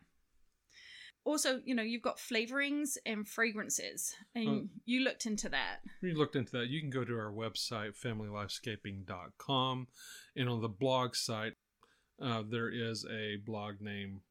Also, 1.24 1.62
you 1.66 1.76
know, 1.76 1.84
you've 1.84 2.02
got 2.02 2.18
flavorings 2.18 2.98
and 3.06 3.28
fragrances, 3.28 4.16
and 4.34 4.70
you 4.86 5.02
looked 5.02 5.28
into 5.28 5.50
that. 5.50 5.82
You 6.02 6.16
looked 6.16 6.36
into 6.36 6.52
that, 6.54 6.70
you 6.70 6.82
can 6.82 6.90
go 6.90 7.06
to 7.06 7.14
our 7.14 7.32
website, 7.32 7.92
familylifescaping.com, 8.00 9.88
and 10.36 10.50
on 10.50 10.62
the 10.62 10.68
blog 10.68 11.16
site, 11.16 11.54
uh, 12.20 12.42
there 12.50 12.70
is 12.70 13.06
a 13.06 13.38
blog 13.46 13.82
named 13.82 14.22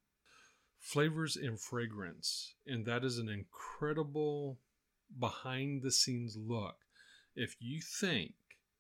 Flavors 0.80 1.36
and 1.36 1.60
Fragrance, 1.60 2.54
and 2.66 2.84
that 2.86 3.04
is 3.04 3.18
an 3.18 3.28
incredible 3.28 4.58
behind 5.18 5.82
the 5.82 5.92
scenes 5.92 6.36
look. 6.36 6.76
If 7.40 7.56
you 7.58 7.80
think 7.80 8.34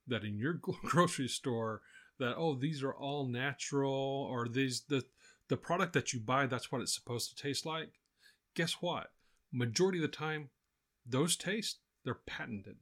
that 0.06 0.24
in 0.24 0.38
your 0.38 0.52
grocery 0.84 1.28
store 1.28 1.80
that 2.18 2.34
oh 2.36 2.54
these 2.54 2.82
are 2.82 2.92
all 2.92 3.26
natural 3.26 4.28
or 4.30 4.46
these 4.48 4.82
the 4.88 5.04
the 5.48 5.56
product 5.56 5.94
that 5.94 6.12
you 6.12 6.20
buy 6.20 6.46
that's 6.46 6.70
what 6.70 6.80
it's 6.80 6.94
supposed 6.94 7.30
to 7.30 7.42
taste 7.42 7.66
like, 7.66 7.92
guess 8.54 8.74
what? 8.74 9.10
Majority 9.52 9.98
of 9.98 10.02
the 10.02 10.08
time, 10.08 10.50
those 11.06 11.36
tastes 11.36 11.78
they're 12.04 12.14
patented. 12.14 12.76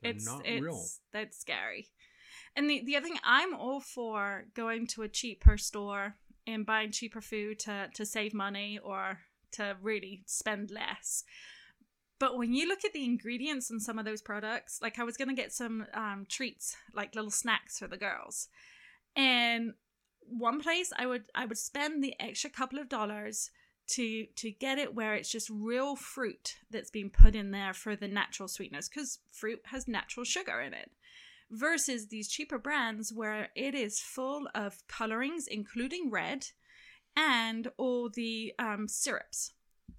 They're 0.00 0.12
it's 0.12 0.26
not 0.26 0.46
it's 0.46 0.62
real. 0.62 0.84
that's 1.12 1.38
scary. 1.38 1.88
And 2.56 2.68
the 2.68 2.82
the 2.84 2.96
other 2.96 3.06
thing, 3.06 3.18
I'm 3.24 3.54
all 3.54 3.80
for 3.80 4.44
going 4.54 4.86
to 4.88 5.02
a 5.02 5.08
cheaper 5.08 5.56
store 5.58 6.16
and 6.46 6.66
buying 6.66 6.90
cheaper 6.90 7.20
food 7.20 7.58
to 7.60 7.88
to 7.94 8.06
save 8.06 8.34
money 8.34 8.78
or 8.82 9.18
to 9.52 9.76
really 9.82 10.22
spend 10.26 10.70
less. 10.70 11.24
But 12.22 12.38
when 12.38 12.52
you 12.54 12.68
look 12.68 12.84
at 12.84 12.92
the 12.92 13.04
ingredients 13.04 13.68
in 13.68 13.80
some 13.80 13.98
of 13.98 14.04
those 14.04 14.22
products, 14.22 14.78
like 14.80 15.00
I 15.00 15.02
was 15.02 15.16
gonna 15.16 15.34
get 15.34 15.52
some 15.52 15.86
um, 15.92 16.24
treats, 16.28 16.76
like 16.94 17.16
little 17.16 17.32
snacks 17.32 17.80
for 17.80 17.88
the 17.88 17.96
girls, 17.96 18.46
and 19.16 19.72
one 20.20 20.60
place 20.60 20.92
I 20.96 21.06
would 21.06 21.24
I 21.34 21.46
would 21.46 21.58
spend 21.58 22.00
the 22.00 22.14
extra 22.20 22.48
couple 22.48 22.78
of 22.78 22.88
dollars 22.88 23.50
to 23.94 24.26
to 24.36 24.52
get 24.52 24.78
it 24.78 24.94
where 24.94 25.14
it's 25.16 25.32
just 25.32 25.50
real 25.50 25.96
fruit 25.96 26.58
that's 26.70 26.92
been 26.92 27.10
put 27.10 27.34
in 27.34 27.50
there 27.50 27.74
for 27.74 27.96
the 27.96 28.06
natural 28.06 28.46
sweetness 28.46 28.88
because 28.88 29.18
fruit 29.32 29.58
has 29.64 29.88
natural 29.88 30.22
sugar 30.22 30.60
in 30.60 30.74
it 30.74 30.92
versus 31.50 32.06
these 32.06 32.28
cheaper 32.28 32.56
brands 32.56 33.12
where 33.12 33.48
it 33.56 33.74
is 33.74 33.98
full 33.98 34.46
of 34.54 34.86
colorings 34.86 35.48
including 35.48 36.08
red 36.08 36.46
and 37.16 37.66
all 37.78 38.08
the 38.08 38.54
um, 38.60 38.86
syrups. 38.86 39.54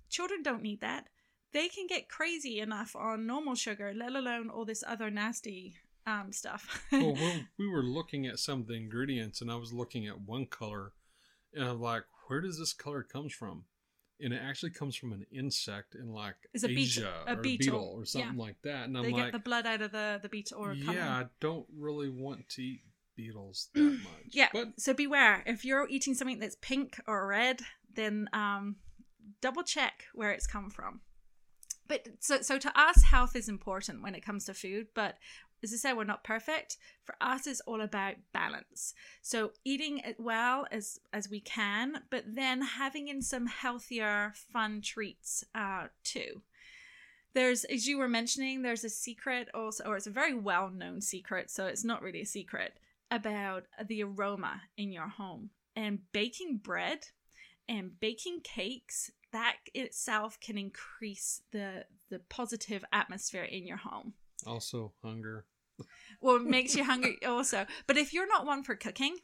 Children 0.10 0.42
don't 0.42 0.64
need 0.64 0.80
that 0.80 1.10
they 1.54 1.68
can 1.68 1.88
get 1.88 2.10
crazy 2.10 2.60
enough 2.60 2.96
on 2.96 3.26
normal 3.26 3.56
sugar 3.56 3.94
let 3.96 4.14
alone 4.16 4.50
all 4.50 4.66
this 4.66 4.84
other 4.88 5.10
nasty 5.10 5.76
um, 6.06 6.32
stuff 6.34 6.84
well, 6.92 7.14
we 7.14 7.48
we 7.58 7.68
were 7.68 7.84
looking 7.84 8.26
at 8.26 8.40
some 8.40 8.62
of 8.62 8.68
the 8.68 8.74
ingredients, 8.74 9.42
and 9.42 9.50
I 9.50 9.56
was 9.56 9.72
looking 9.72 10.06
at 10.08 10.20
one 10.20 10.46
color, 10.48 10.92
and 11.54 11.64
I'm 11.64 11.80
like, 11.80 12.04
where 12.28 12.42
does 12.42 12.60
this 12.60 12.74
color 12.74 13.04
comes 13.04 13.34
from? 13.34 13.64
And 14.20 14.34
it 14.34 14.42
actually 14.44 14.72
comes 14.72 14.96
from 14.96 15.12
an 15.12 15.26
insect 15.32 15.96
in 15.96 16.12
like 16.14 16.36
It's 16.54 16.64
a 16.64 16.68
beetle- 16.68 17.04
Asia 17.04 17.14
a 17.26 17.34
or 17.34 17.42
beetle, 17.42 17.96
or 17.98 18.06
something 18.06 18.38
like 18.38 18.58
that. 18.64 18.86
And 18.86 18.98
I'm 18.98 19.04
they 19.04 19.12
like, 19.12 19.24
get 19.26 19.32
the 19.34 19.40
blood 19.40 19.66
out 19.66 19.82
of 19.82 19.92
the 19.92 20.20
the 20.22 20.30
beetle 20.30 20.60
or 20.60 20.74
yeah, 20.74 21.10
I 21.10 21.26
don't 21.40 21.66
really 21.78 22.10
want 22.10 22.48
to 22.50 22.62
eat 22.62 22.82
beetles 23.16 23.70
that 23.74 23.82
much. 23.82 24.32
Yeah. 24.32 24.50
but 24.54 24.74
So 24.78 24.94
beware 24.94 25.44
if 25.46 25.66
you're 25.66 25.88
eating 25.90 26.14
something 26.14 26.40
that's 26.40 26.58
pink 26.62 27.00
or 27.08 27.28
red, 27.28 27.62
then 27.96 28.30
um, 28.34 28.78
double 29.42 29.64
check 29.64 30.06
where 30.14 30.32
it's 30.32 30.48
come 30.48 30.70
from. 30.70 31.02
But 31.94 32.08
so 32.22 32.42
so 32.42 32.58
to 32.58 32.80
us, 32.80 33.04
health 33.04 33.36
is 33.36 33.48
important 33.48 34.02
when 34.02 34.16
it 34.16 34.26
comes 34.26 34.46
to 34.46 34.56
food. 34.56 34.88
But 34.96 35.20
as 35.62 35.72
I 35.74 35.76
said, 35.76 35.94
we're 35.94 36.06
not 36.06 36.24
perfect. 36.24 36.78
For 37.04 37.14
us, 37.22 37.46
it's 37.46 37.62
all 37.62 37.82
about 37.82 38.16
balance. 38.34 38.96
So 39.22 39.52
eating 39.64 40.00
it 40.00 40.20
well 40.20 40.66
as 40.72 41.00
as 41.14 41.30
we 41.30 41.40
can, 41.40 42.02
but 42.10 42.24
then 42.28 42.64
having 42.64 43.10
in 43.10 43.22
some 43.22 43.46
healthier, 43.46 44.34
fun 44.36 44.82
treats 44.82 45.44
uh, 45.54 45.90
too. 46.04 46.42
There's, 47.36 47.64
as 47.66 47.88
you 47.88 48.00
were 48.00 48.10
mentioning, 48.10 48.64
there's 48.64 48.84
a 48.84 48.90
secret 48.90 49.50
also, 49.54 49.84
or 49.84 49.96
it's 49.96 50.08
a 50.08 50.12
very 50.12 50.34
well 50.34 50.72
known 50.72 51.00
secret, 51.00 51.52
so 51.52 51.68
it's 51.68 51.84
not 51.84 52.02
really 52.02 52.22
a 52.22 52.26
secret 52.26 52.80
about 53.12 53.66
the 53.86 54.02
aroma 54.02 54.64
in 54.78 54.92
your 54.92 55.10
home 55.10 55.52
and 55.76 56.12
baking 56.12 56.58
bread 56.58 57.10
and 57.70 58.00
baking 58.00 58.42
cakes 58.44 59.12
that 59.34 59.58
itself 59.74 60.40
can 60.40 60.58
increase 60.58 61.42
the 61.52 61.86
the 62.10 62.20
positive 62.20 62.86
atmosphere 62.94 63.44
in 63.44 63.68
your 63.68 63.78
home. 63.78 64.14
Also 64.48 64.94
hunger. 65.04 65.46
well 66.22 66.38
it 66.38 66.44
makes 66.44 66.76
you 66.76 66.84
hungry 66.94 67.18
also. 67.26 67.66
But 67.86 67.98
if 67.98 68.14
you're 68.14 68.28
not 68.28 68.46
one 68.46 68.64
for 68.64 68.76
cooking 68.76 69.18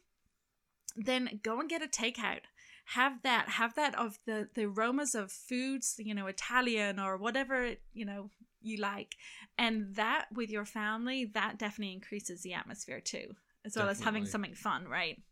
then 0.96 1.40
go 1.42 1.60
and 1.60 1.68
get 1.68 1.82
a 1.82 1.86
takeout. 1.86 2.40
Have 2.86 3.22
that 3.22 3.48
have 3.50 3.74
that 3.76 3.94
of 3.94 4.18
the 4.26 4.48
the 4.54 4.64
aromas 4.64 5.14
of 5.14 5.30
foods 5.30 5.94
you 5.98 6.14
know 6.14 6.26
italian 6.26 6.98
or 6.98 7.16
whatever 7.16 7.74
you 7.92 8.04
know 8.04 8.30
you 8.60 8.78
like. 8.78 9.14
And 9.56 9.94
that 9.94 10.26
with 10.34 10.50
your 10.50 10.64
family 10.64 11.24
that 11.34 11.58
definitely 11.58 11.94
increases 11.94 12.42
the 12.42 12.54
atmosphere 12.54 13.00
too 13.00 13.36
as 13.64 13.76
well 13.76 13.88
as 13.88 14.00
having 14.00 14.26
something 14.26 14.54
fun 14.54 14.88
right 14.88 15.22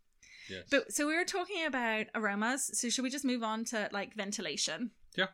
Yes. 0.49 0.65
but 0.71 0.93
so 0.93 1.07
we 1.07 1.15
were 1.15 1.25
talking 1.25 1.65
about 1.67 2.07
aromas. 2.15 2.71
So 2.75 2.89
should 2.89 3.05
we 3.05 3.11
just 3.11 3.25
move 3.25 3.43
on 3.43 3.65
to 3.67 3.89
like 3.93 4.15
ventilation? 4.15 4.91
Yeah. 5.17 5.29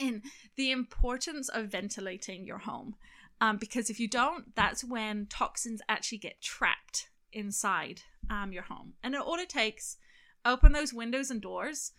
And 0.00 0.22
the 0.56 0.70
importance 0.70 1.48
of 1.48 1.70
ventilating 1.70 2.44
your 2.44 2.58
home. 2.58 2.96
Um, 3.40 3.56
because 3.56 3.90
if 3.90 3.98
you 3.98 4.08
don't, 4.08 4.54
that's 4.54 4.84
when 4.84 5.26
toxins 5.26 5.82
actually 5.88 6.18
get 6.18 6.40
trapped 6.40 7.08
inside 7.32 8.02
um, 8.30 8.52
your 8.52 8.62
home. 8.62 8.94
And 9.02 9.16
all 9.16 9.34
it 9.34 9.48
takes, 9.48 9.96
open 10.44 10.72
those 10.72 10.94
windows 10.94 11.30
and 11.30 11.40
doors 11.40 11.92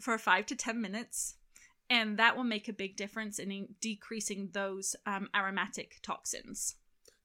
for 0.00 0.18
five 0.18 0.46
to 0.46 0.56
10 0.56 0.80
minutes. 0.80 1.36
And 1.88 2.18
that 2.18 2.36
will 2.36 2.44
make 2.44 2.68
a 2.68 2.72
big 2.72 2.96
difference 2.96 3.38
in 3.38 3.50
in 3.50 3.68
decreasing 3.80 4.50
those 4.52 4.96
um, 5.06 5.28
aromatic 5.34 5.98
toxins. 6.02 6.76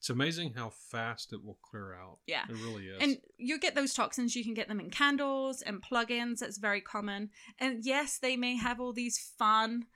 It's 0.07 0.13
amazing 0.13 0.53
how 0.55 0.69
fast 0.69 1.33
it 1.33 1.43
will 1.43 1.59
clear 1.61 1.93
out. 1.93 2.19
Yeah. 2.27 2.43
It 2.47 2.55
really 2.63 2.85
is. 2.85 3.03
And 3.03 3.17
you 3.37 3.59
get 3.59 3.75
those 3.75 3.93
toxins, 3.93 4.37
you 4.37 4.43
can 4.45 4.53
get 4.53 4.69
them 4.69 4.79
in 4.79 4.89
candles 4.89 5.61
and 5.61 5.83
plugins. 5.83 6.39
That's 6.39 6.57
very 6.57 6.79
common. 6.79 7.29
And 7.59 7.83
yes, 7.83 8.17
they 8.17 8.37
may 8.37 8.55
have 8.55 8.79
all 8.79 8.93
these 8.93 9.19
fun 9.37 9.87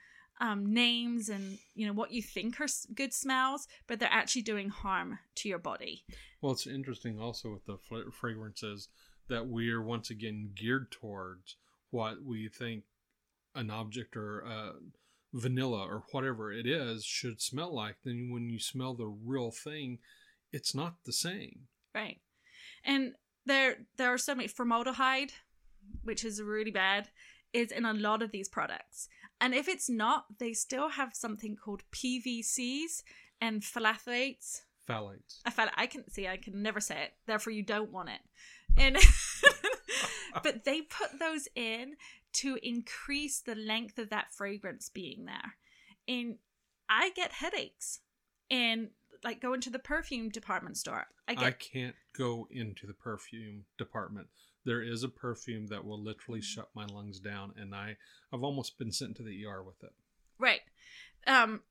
um, 0.42 0.74
names 0.74 1.30
and 1.30 1.60
you 1.76 1.88
know 1.88 1.94
what 1.94 2.12
you 2.12 2.22
think 2.22 2.60
are 2.60 2.68
good 2.94 3.14
smells, 3.14 3.70
but 3.88 4.00
they're 4.00 4.10
actually 4.12 4.42
doing 4.42 4.68
harm 4.68 5.18
to 5.36 5.48
your 5.48 5.60
body. 5.60 6.04
Well, 6.42 6.52
it's 6.52 6.68
interesting 6.68 7.18
also 7.18 7.54
with 7.54 7.66
the 7.66 7.78
fl- 7.78 8.12
fragrances 8.12 8.90
that 9.30 9.48
we 9.48 9.72
are 9.72 9.82
once 9.82 10.10
again 10.10 10.52
geared 10.54 10.92
towards 10.92 11.56
what 11.90 12.22
we 12.22 12.50
think 12.50 12.84
an 13.56 13.70
object 13.70 14.18
or 14.18 14.44
uh, 14.46 14.72
vanilla 15.34 15.86
or 15.86 16.04
whatever 16.12 16.52
it 16.52 16.68
is 16.68 17.04
should 17.04 17.42
smell 17.42 17.74
like. 17.74 17.98
Then 18.04 18.30
when 18.32 18.50
you 18.50 18.60
smell 18.60 18.94
the 18.94 19.08
real 19.08 19.52
thing, 19.52 20.00
it's 20.52 20.76
not 20.76 20.96
the 21.06 21.14
same. 21.14 21.68
Right. 21.94 22.20
And 22.84 23.14
there 23.46 23.78
there 23.98 24.14
are 24.14 24.18
so 24.18 24.36
many 24.36 24.48
formaldehyde, 24.48 25.34
which 26.04 26.24
is 26.24 26.42
really 26.42 26.72
bad, 26.72 27.10
is 27.54 27.72
in 27.72 27.86
a 27.86 27.94
lot 27.94 28.22
of 28.22 28.32
these 28.32 28.50
products. 28.50 29.08
And 29.40 29.54
if 29.54 29.68
it's 29.68 29.90
not, 29.90 30.26
they 30.40 30.54
still 30.54 30.90
have 30.90 31.16
something 31.16 31.56
called 31.56 31.84
PVCs 31.92 33.04
and 33.40 33.62
phthalates. 33.62 34.62
Phthalates. 34.88 35.40
I 35.46 35.50
felt 35.50 35.72
I 35.76 35.88
can 35.88 36.10
see 36.10 36.28
I 36.28 36.38
can 36.38 36.62
never 36.62 36.80
say 36.80 37.04
it. 37.04 37.14
Therefore, 37.26 37.54
you 37.54 37.64
don't 37.64 37.92
want 37.92 38.10
it. 38.10 38.22
And 38.78 38.98
but 40.44 40.64
they 40.64 40.82
put 40.82 41.20
those 41.20 41.48
in 41.56 41.96
to 42.34 42.58
increase 42.62 43.40
the 43.40 43.56
length 43.56 43.98
of 43.98 44.10
that 44.10 44.34
fragrance 44.34 44.90
being 44.90 45.26
there. 45.26 45.56
And 46.08 46.38
I 46.90 47.12
get 47.12 47.32
headaches. 47.32 48.00
And 48.50 48.90
like 49.24 49.42
go 49.42 49.54
into 49.54 49.70
the 49.70 49.80
perfume 49.80 50.30
department 50.30 50.78
store. 50.78 51.08
I 51.28 51.36
get 51.36 51.44
I 51.44 51.52
can't 51.52 51.96
go 52.18 52.48
into 52.52 52.88
the 52.88 52.94
perfume 52.94 53.66
department. 53.78 54.28
There 54.66 54.82
is 54.82 55.04
a 55.04 55.10
perfume 55.10 55.68
that 55.68 55.86
will 55.86 56.02
literally 56.02 56.42
shut 56.42 56.70
my 56.76 56.86
lungs 56.86 57.20
down, 57.20 57.54
and 57.56 57.74
I 57.74 57.98
I've 58.34 58.44
almost 58.44 58.78
been 58.78 58.92
sent 58.92 59.18
to 59.18 59.24
the 59.24 59.46
ER 59.46 59.64
with 59.64 59.84
it. 59.84 59.94
right. 60.38 60.62
Um, 61.28 61.62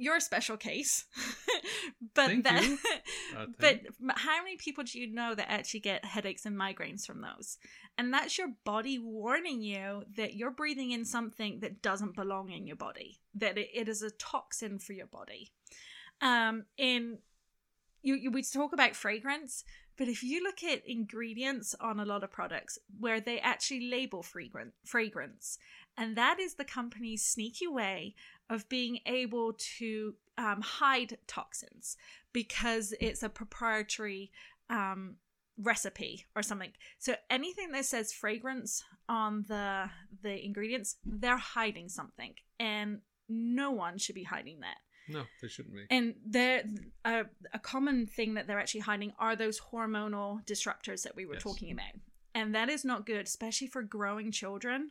you're 0.00 0.16
a 0.16 0.20
special 0.20 0.56
case, 0.56 1.04
but 2.14 2.26
Thank 2.26 2.44
that, 2.44 2.64
you. 2.64 2.78
Uh, 3.36 3.46
but 3.60 3.80
how 4.16 4.42
many 4.42 4.56
people 4.56 4.82
do 4.82 4.98
you 4.98 5.06
know 5.06 5.36
that 5.36 5.48
actually 5.48 5.78
get 5.78 6.04
headaches 6.04 6.44
and 6.44 6.58
migraines 6.58 7.06
from 7.06 7.20
those? 7.20 7.58
And 7.96 8.12
that's 8.12 8.36
your 8.36 8.48
body 8.64 8.98
warning 8.98 9.62
you 9.62 10.02
that 10.16 10.34
you're 10.34 10.50
breathing 10.50 10.90
in 10.90 11.04
something 11.04 11.60
that 11.60 11.80
doesn't 11.80 12.16
belong 12.16 12.50
in 12.50 12.66
your 12.66 12.74
body, 12.74 13.20
that 13.36 13.56
it, 13.56 13.68
it 13.72 13.88
is 13.88 14.02
a 14.02 14.10
toxin 14.10 14.80
for 14.80 14.94
your 14.94 15.06
body. 15.06 15.52
Um, 16.20 16.64
and 16.76 17.18
you, 18.02 18.14
you 18.16 18.30
we 18.32 18.42
talk 18.42 18.72
about 18.72 18.96
fragrance, 18.96 19.64
but 19.96 20.08
if 20.08 20.24
you 20.24 20.42
look 20.42 20.64
at 20.64 20.82
ingredients 20.86 21.74
on 21.80 22.00
a 22.00 22.04
lot 22.04 22.24
of 22.24 22.32
products 22.32 22.78
where 22.98 23.20
they 23.20 23.38
actually 23.38 23.88
label 23.88 24.24
fragrance, 24.24 24.74
fragrance, 24.84 25.58
and 25.96 26.16
that 26.16 26.40
is 26.40 26.54
the 26.54 26.64
company's 26.64 27.24
sneaky 27.24 27.68
way 27.68 28.14
of 28.50 28.68
being 28.68 28.98
able 29.06 29.54
to 29.78 30.14
um, 30.36 30.60
hide 30.60 31.16
toxins 31.26 31.96
because 32.34 32.92
it's 33.00 33.22
a 33.22 33.28
proprietary 33.30 34.30
um, 34.68 35.16
recipe 35.56 36.26
or 36.36 36.42
something. 36.42 36.72
So 36.98 37.14
anything 37.30 37.70
that 37.72 37.84
says 37.86 38.12
fragrance 38.12 38.82
on 39.08 39.44
the 39.48 39.88
the 40.22 40.44
ingredients, 40.44 40.96
they're 41.04 41.36
hiding 41.38 41.88
something, 41.88 42.34
and 42.58 43.00
no 43.28 43.70
one 43.70 43.96
should 43.98 44.14
be 44.14 44.24
hiding 44.24 44.60
that. 44.60 44.76
no, 45.08 45.22
they 45.42 45.48
shouldn't 45.48 45.74
be. 45.74 45.84
And 45.90 46.14
they're 46.26 46.62
a, 47.04 47.24
a 47.52 47.58
common 47.58 48.06
thing 48.06 48.34
that 48.34 48.46
they're 48.46 48.58
actually 48.60 48.80
hiding 48.80 49.12
are 49.18 49.36
those 49.36 49.60
hormonal 49.60 50.44
disruptors 50.46 51.02
that 51.04 51.14
we 51.16 51.26
were 51.26 51.34
Yes. 51.34 51.42
talking 51.42 51.70
about, 51.72 51.94
and 52.34 52.54
that 52.54 52.68
is 52.68 52.84
not 52.84 53.06
good, 53.06 53.26
especially 53.26 53.66
for 53.68 53.82
growing 53.82 54.30
children. 54.32 54.90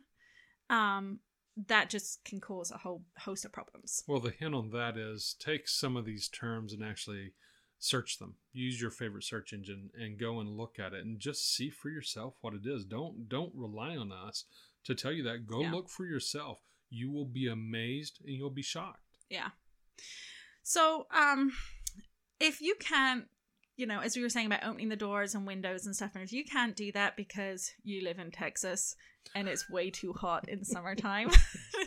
Um, 0.68 1.20
that 1.68 1.90
just 1.90 2.24
can 2.24 2.40
cause 2.40 2.70
a 2.70 2.78
whole 2.78 3.02
host 3.18 3.44
of 3.44 3.52
problems. 3.52 4.02
Well, 4.06 4.20
the 4.20 4.30
hint 4.30 4.54
on 4.54 4.70
that 4.70 4.96
is 4.96 5.34
take 5.38 5.68
some 5.68 5.96
of 5.96 6.04
these 6.04 6.28
terms 6.28 6.72
and 6.72 6.82
actually 6.84 7.32
search 7.78 8.18
them. 8.18 8.34
Use 8.52 8.80
your 8.80 8.90
favorite 8.90 9.24
search 9.24 9.52
engine 9.52 9.90
and 9.98 10.18
go 10.18 10.38
and 10.40 10.56
look 10.56 10.78
at 10.78 10.92
it 10.92 11.04
and 11.04 11.18
just 11.18 11.54
see 11.54 11.70
for 11.70 11.88
yourself 11.88 12.34
what 12.40 12.54
it 12.54 12.62
is. 12.66 12.84
Don't 12.84 13.28
don't 13.28 13.52
rely 13.54 13.96
on 13.96 14.12
us 14.12 14.44
to 14.84 14.94
tell 14.94 15.12
you 15.12 15.22
that. 15.24 15.46
Go 15.46 15.62
Yeah. 15.62 15.72
look 15.72 15.88
for 15.88 16.04
yourself. 16.06 16.60
You 16.88 17.10
will 17.10 17.26
be 17.26 17.46
amazed 17.46 18.18
and 18.24 18.34
you'll 18.34 18.50
be 18.50 18.62
shocked. 18.62 19.18
Yeah. 19.28 19.50
So, 20.62 21.06
um, 21.10 21.52
if 22.38 22.60
you 22.60 22.74
can't, 22.78 23.24
you 23.76 23.86
know, 23.86 24.00
as 24.00 24.16
we 24.16 24.22
were 24.22 24.28
saying 24.28 24.46
about 24.46 24.64
opening 24.64 24.88
the 24.88 24.96
doors 24.96 25.34
and 25.34 25.46
windows 25.46 25.86
and 25.86 25.94
stuff, 25.96 26.12
and 26.14 26.22
if 26.24 26.32
you 26.32 26.44
can't 26.44 26.76
do 26.76 26.92
that 26.92 27.16
because 27.16 27.72
you 27.82 28.02
live 28.02 28.18
in 28.18 28.30
Texas 28.30 28.94
and 29.34 29.48
it's 29.48 29.70
way 29.70 29.90
too 29.90 30.12
hot 30.12 30.48
in 30.48 30.64
summertime, 30.64 31.30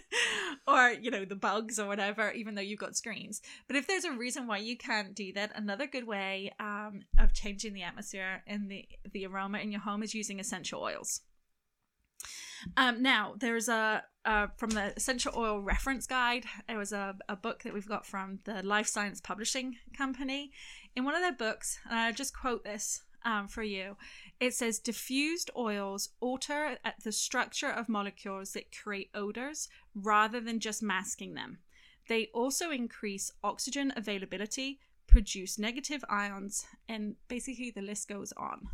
or, 0.67 0.91
you 0.91 1.11
know, 1.11 1.25
the 1.25 1.35
bugs 1.35 1.79
or 1.79 1.87
whatever, 1.87 2.31
even 2.31 2.55
though 2.55 2.61
you've 2.61 2.79
got 2.79 2.95
screens. 2.95 3.41
But 3.67 3.75
if 3.75 3.87
there's 3.87 4.05
a 4.05 4.11
reason 4.11 4.47
why 4.47 4.57
you 4.57 4.77
can't 4.77 5.13
do 5.13 5.33
that, 5.33 5.51
another 5.55 5.87
good 5.87 6.07
way 6.07 6.53
um, 6.59 7.01
of 7.19 7.33
changing 7.33 7.73
the 7.73 7.83
atmosphere 7.83 8.43
and 8.47 8.69
the, 8.69 8.87
the 9.11 9.25
aroma 9.25 9.59
in 9.59 9.71
your 9.71 9.81
home 9.81 10.03
is 10.03 10.13
using 10.13 10.39
essential 10.39 10.81
oils. 10.81 11.21
Um, 12.77 13.01
now, 13.01 13.33
there's 13.37 13.67
a 13.67 14.03
uh, 14.25 14.47
from 14.55 14.69
the 14.69 14.93
essential 14.95 15.33
oil 15.35 15.59
reference 15.59 16.07
guide. 16.07 16.45
It 16.69 16.77
was 16.77 16.93
a, 16.93 17.15
a 17.27 17.35
book 17.35 17.63
that 17.63 17.73
we've 17.73 17.87
got 17.87 18.05
from 18.05 18.39
the 18.45 18.63
Life 18.63 18.87
Science 18.87 19.19
Publishing 19.19 19.75
Company. 19.97 20.51
In 20.95 21.03
one 21.03 21.15
of 21.15 21.21
their 21.21 21.33
books, 21.33 21.79
and 21.89 21.99
I 21.99 22.11
just 22.11 22.37
quote 22.37 22.63
this 22.63 23.01
um, 23.25 23.47
for 23.47 23.63
you. 23.63 23.97
It 24.43 24.53
says 24.53 24.79
diffused 24.79 25.51
oils 25.55 26.09
alter 26.19 26.77
the 27.01 27.13
structure 27.13 27.69
of 27.69 27.87
molecules 27.87 28.51
that 28.51 28.77
create 28.77 29.09
odors 29.15 29.69
rather 29.95 30.41
than 30.41 30.59
just 30.59 30.83
masking 30.83 31.33
them. 31.33 31.59
They 32.09 32.25
also 32.33 32.69
increase 32.69 33.31
oxygen 33.41 33.93
availability, 33.95 34.81
produce 35.07 35.57
negative 35.57 36.03
ions, 36.09 36.65
and 36.89 37.15
basically 37.29 37.71
the 37.71 37.81
list 37.81 38.09
goes 38.09 38.33
on. 38.33 38.67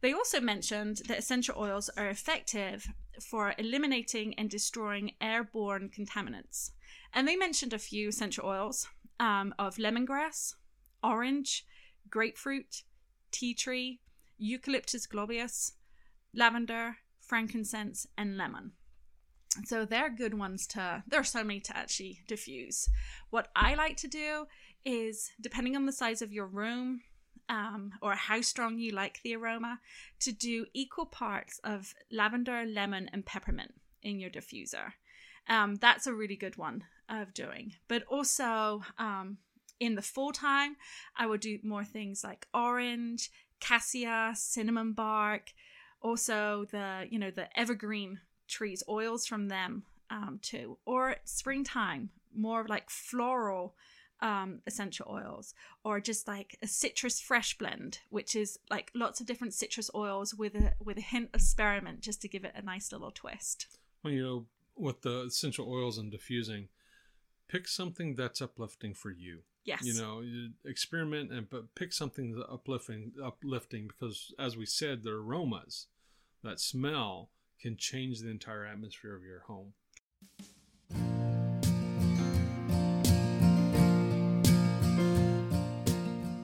They 0.00 0.14
also 0.14 0.40
mentioned 0.40 1.02
that 1.08 1.18
essential 1.18 1.56
oils 1.58 1.90
are 1.98 2.08
effective 2.08 2.88
for 3.20 3.54
eliminating 3.58 4.32
and 4.38 4.48
destroying 4.48 5.12
airborne 5.20 5.90
contaminants. 5.94 6.70
And 7.12 7.28
they 7.28 7.36
mentioned 7.36 7.74
a 7.74 7.78
few 7.78 8.08
essential 8.08 8.46
oils 8.46 8.88
um, 9.20 9.54
of 9.58 9.76
lemongrass, 9.76 10.54
orange, 11.04 11.66
grapefruit, 12.08 12.84
tea 13.30 13.52
tree, 13.52 14.00
eucalyptus 14.42 15.06
globulus, 15.06 15.72
lavender, 16.34 16.96
frankincense, 17.20 18.06
and 18.18 18.36
lemon. 18.36 18.72
So 19.64 19.84
they're 19.84 20.10
good 20.10 20.34
ones 20.34 20.66
to, 20.68 21.04
there 21.06 21.20
are 21.20 21.24
so 21.24 21.44
many 21.44 21.60
to 21.60 21.76
actually 21.76 22.20
diffuse. 22.26 22.88
What 23.30 23.48
I 23.54 23.74
like 23.74 23.96
to 23.98 24.08
do 24.08 24.46
is, 24.84 25.30
depending 25.40 25.76
on 25.76 25.86
the 25.86 25.92
size 25.92 26.22
of 26.22 26.32
your 26.32 26.46
room, 26.46 27.02
um, 27.48 27.92
or 28.00 28.14
how 28.14 28.40
strong 28.40 28.78
you 28.78 28.92
like 28.92 29.20
the 29.22 29.36
aroma, 29.36 29.78
to 30.20 30.32
do 30.32 30.66
equal 30.72 31.06
parts 31.06 31.60
of 31.62 31.94
lavender, 32.10 32.64
lemon, 32.66 33.10
and 33.12 33.26
peppermint 33.26 33.74
in 34.02 34.18
your 34.18 34.30
diffuser. 34.30 34.92
Um, 35.48 35.76
that's 35.76 36.06
a 36.06 36.14
really 36.14 36.36
good 36.36 36.56
one 36.56 36.84
of 37.08 37.34
doing. 37.34 37.74
But 37.88 38.04
also 38.08 38.82
um, 38.98 39.38
in 39.78 39.94
the 39.96 40.02
full 40.02 40.32
time, 40.32 40.76
I 41.16 41.26
would 41.26 41.40
do 41.40 41.58
more 41.62 41.84
things 41.84 42.24
like 42.24 42.48
orange, 42.54 43.30
cassia, 43.62 44.32
cinnamon 44.34 44.92
bark, 44.92 45.52
also 46.02 46.66
the 46.72 47.06
you 47.08 47.18
know 47.18 47.30
the 47.30 47.46
evergreen 47.58 48.20
trees, 48.48 48.82
oils 48.88 49.26
from 49.26 49.48
them 49.48 49.84
um, 50.10 50.40
too, 50.42 50.76
or 50.84 51.16
springtime, 51.24 52.10
more 52.34 52.66
like 52.68 52.90
floral 52.90 53.74
um, 54.20 54.60
essential 54.66 55.06
oils, 55.08 55.54
or 55.84 56.00
just 56.00 56.26
like 56.26 56.58
a 56.60 56.66
citrus 56.66 57.20
fresh 57.20 57.56
blend, 57.56 58.00
which 58.10 58.34
is 58.34 58.58
like 58.68 58.90
lots 58.94 59.20
of 59.20 59.26
different 59.26 59.54
citrus 59.54 59.90
oils 59.94 60.34
with 60.34 60.54
a 60.54 60.74
with 60.84 60.98
a 60.98 61.02
hint 61.02 61.30
of 61.32 61.40
spearmint, 61.40 62.00
just 62.00 62.20
to 62.22 62.28
give 62.28 62.44
it 62.44 62.52
a 62.56 62.62
nice 62.62 62.92
little 62.92 63.12
twist. 63.12 63.66
Well, 64.02 64.12
you 64.12 64.22
know, 64.22 64.46
with 64.76 65.02
the 65.02 65.22
essential 65.22 65.72
oils 65.72 65.98
and 65.98 66.10
diffusing, 66.10 66.68
pick 67.48 67.68
something 67.68 68.16
that's 68.16 68.42
uplifting 68.42 68.92
for 68.92 69.10
you. 69.10 69.42
Yes, 69.64 69.84
You 69.84 69.94
know, 69.94 70.20
you 70.20 70.50
experiment 70.64 71.30
and 71.30 71.48
but 71.48 71.74
pick 71.76 71.92
something 71.92 72.34
that's 72.34 72.50
uplifting, 72.50 73.12
uplifting 73.22 73.86
because, 73.86 74.34
as 74.36 74.56
we 74.56 74.66
said, 74.66 75.04
the 75.04 75.10
aromas, 75.10 75.86
that 76.42 76.58
smell, 76.58 77.30
can 77.60 77.76
change 77.76 78.20
the 78.20 78.28
entire 78.28 78.66
atmosphere 78.66 79.14
of 79.14 79.22
your 79.22 79.44
home. 79.46 79.74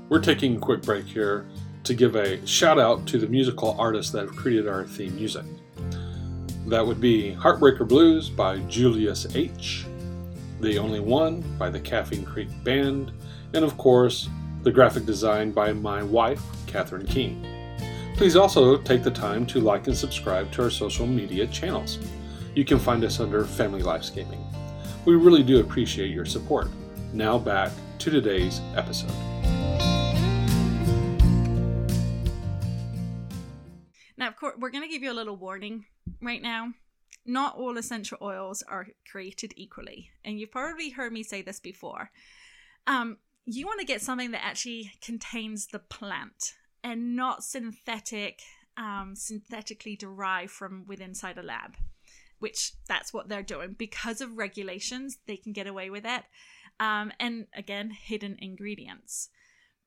We're 0.09 0.23
taking 0.23 0.57
a 0.57 0.61
quick 0.61 0.83
break 0.83 1.05
here 1.05 1.45
to 1.83 1.95
give 1.95 2.15
a 2.15 2.47
shout 2.47 2.79
out 2.79 3.05
to 3.09 3.19
the 3.19 3.27
musical 3.27 3.75
artists 3.81 4.13
that 4.13 4.27
have 4.27 4.37
created 4.37 4.69
our 4.69 4.85
theme 4.85 5.17
music. 5.17 5.45
That 6.69 6.87
would 6.87 7.01
be 7.01 7.33
Heartbreaker 7.35 7.89
Blues 7.89 8.31
by 8.31 8.59
Julius 8.61 9.27
H., 9.35 9.87
The 10.61 10.79
Only 10.79 11.01
One 11.01 11.43
by 11.57 11.71
the 11.71 11.79
Caffeine 11.79 12.25
Creek 12.25 12.49
Band, 12.65 13.13
and 13.55 13.65
of 13.65 13.79
course, 13.79 14.29
the 14.63 14.73
graphic 14.73 15.07
design 15.07 15.53
by 15.53 15.73
my 15.73 16.03
wife, 16.03 16.43
Catherine 16.67 17.07
King. 17.07 17.47
Please 18.17 18.35
also 18.35 18.77
take 18.77 19.05
the 19.05 19.11
time 19.11 19.47
to 19.47 19.61
like 19.61 19.87
and 19.87 19.97
subscribe 19.97 20.51
to 20.53 20.65
our 20.65 20.71
social 20.71 21.07
media 21.07 21.47
channels. 21.47 21.99
You 22.57 22.65
can 22.65 22.81
find 22.81 23.05
us 23.05 23.21
under 23.21 23.45
Family 23.45 23.83
Lifescaping. 23.83 24.45
We 25.05 25.15
really 25.15 25.45
do 25.45 25.61
appreciate 25.61 26.11
your 26.11 26.25
support. 26.25 26.69
Now 27.13 27.39
back 27.39 27.71
to 28.01 28.11
today's 28.11 28.61
episode. 28.75 29.13
Now, 34.17 34.27
of 34.27 34.37
course, 34.37 34.57
we're 34.59 34.71
going 34.71 34.83
to 34.83 34.91
give 34.91 35.05
you 35.05 35.13
a 35.13 35.15
little 35.15 35.37
warning 35.37 35.85
right 36.21 36.43
now. 36.43 36.73
Not 37.25 37.57
all 37.57 37.77
essential 37.77 38.19
oils 38.23 38.63
are 38.63 38.89
created 39.11 39.53
equally, 39.57 40.11
and 40.25 40.39
you've 40.39 40.51
probably 40.51 40.91
heard 40.91 41.13
me 41.13 41.23
say 41.23 41.43
this 41.43 41.61
before. 41.61 42.11
Um, 42.87 43.19
you 43.45 43.67
want 43.67 43.81
to 43.81 43.87
get 43.87 44.03
something 44.03 44.31
that 44.33 44.45
actually 44.45 44.93
contains 45.03 45.67
the 45.67 45.79
plant 45.79 46.55
and 46.83 47.17
not 47.17 47.45
synthetic, 47.45 48.41
um, 48.77 49.15
synthetically 49.15 49.97
derived 49.97 50.51
from 50.51 50.85
within 50.87 51.11
inside 51.11 51.39
a 51.39 51.43
lab. 51.43 51.77
Which 52.39 52.73
that's 52.87 53.13
what 53.13 53.29
they're 53.29 53.43
doing 53.43 53.75
because 53.77 54.21
of 54.21 54.39
regulations. 54.39 55.19
They 55.27 55.37
can 55.37 55.53
get 55.53 55.67
away 55.67 55.91
with 55.91 56.07
it, 56.07 56.23
um, 56.79 57.13
and 57.19 57.47
again, 57.53 57.91
hidden 57.91 58.37
ingredients. 58.41 59.31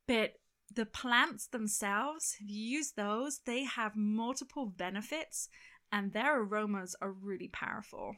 But 0.05 0.33
the 0.73 0.85
plants 0.85 1.47
themselves, 1.47 2.37
if 2.39 2.49
you 2.49 2.77
use 2.77 2.91
those, 2.91 3.39
they 3.45 3.63
have 3.63 3.95
multiple 3.95 4.65
benefits, 4.65 5.49
and 5.91 6.13
their 6.13 6.41
aromas 6.41 6.95
are 7.01 7.11
really 7.11 7.49
powerful. 7.49 8.15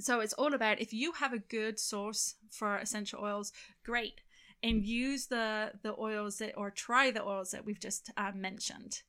So 0.00 0.20
it's 0.20 0.32
all 0.32 0.54
about 0.54 0.80
if 0.80 0.92
you 0.92 1.12
have 1.12 1.32
a 1.32 1.38
good 1.38 1.78
source 1.78 2.34
for 2.50 2.76
essential 2.76 3.22
oils, 3.22 3.52
great, 3.84 4.20
and 4.62 4.84
use 4.84 5.26
the 5.26 5.72
the 5.82 5.94
oils 5.98 6.38
that 6.38 6.54
or 6.56 6.70
try 6.70 7.10
the 7.10 7.24
oils 7.24 7.50
that 7.50 7.64
we've 7.64 7.80
just 7.80 8.10
uh, 8.16 8.32
mentioned. 8.34 9.02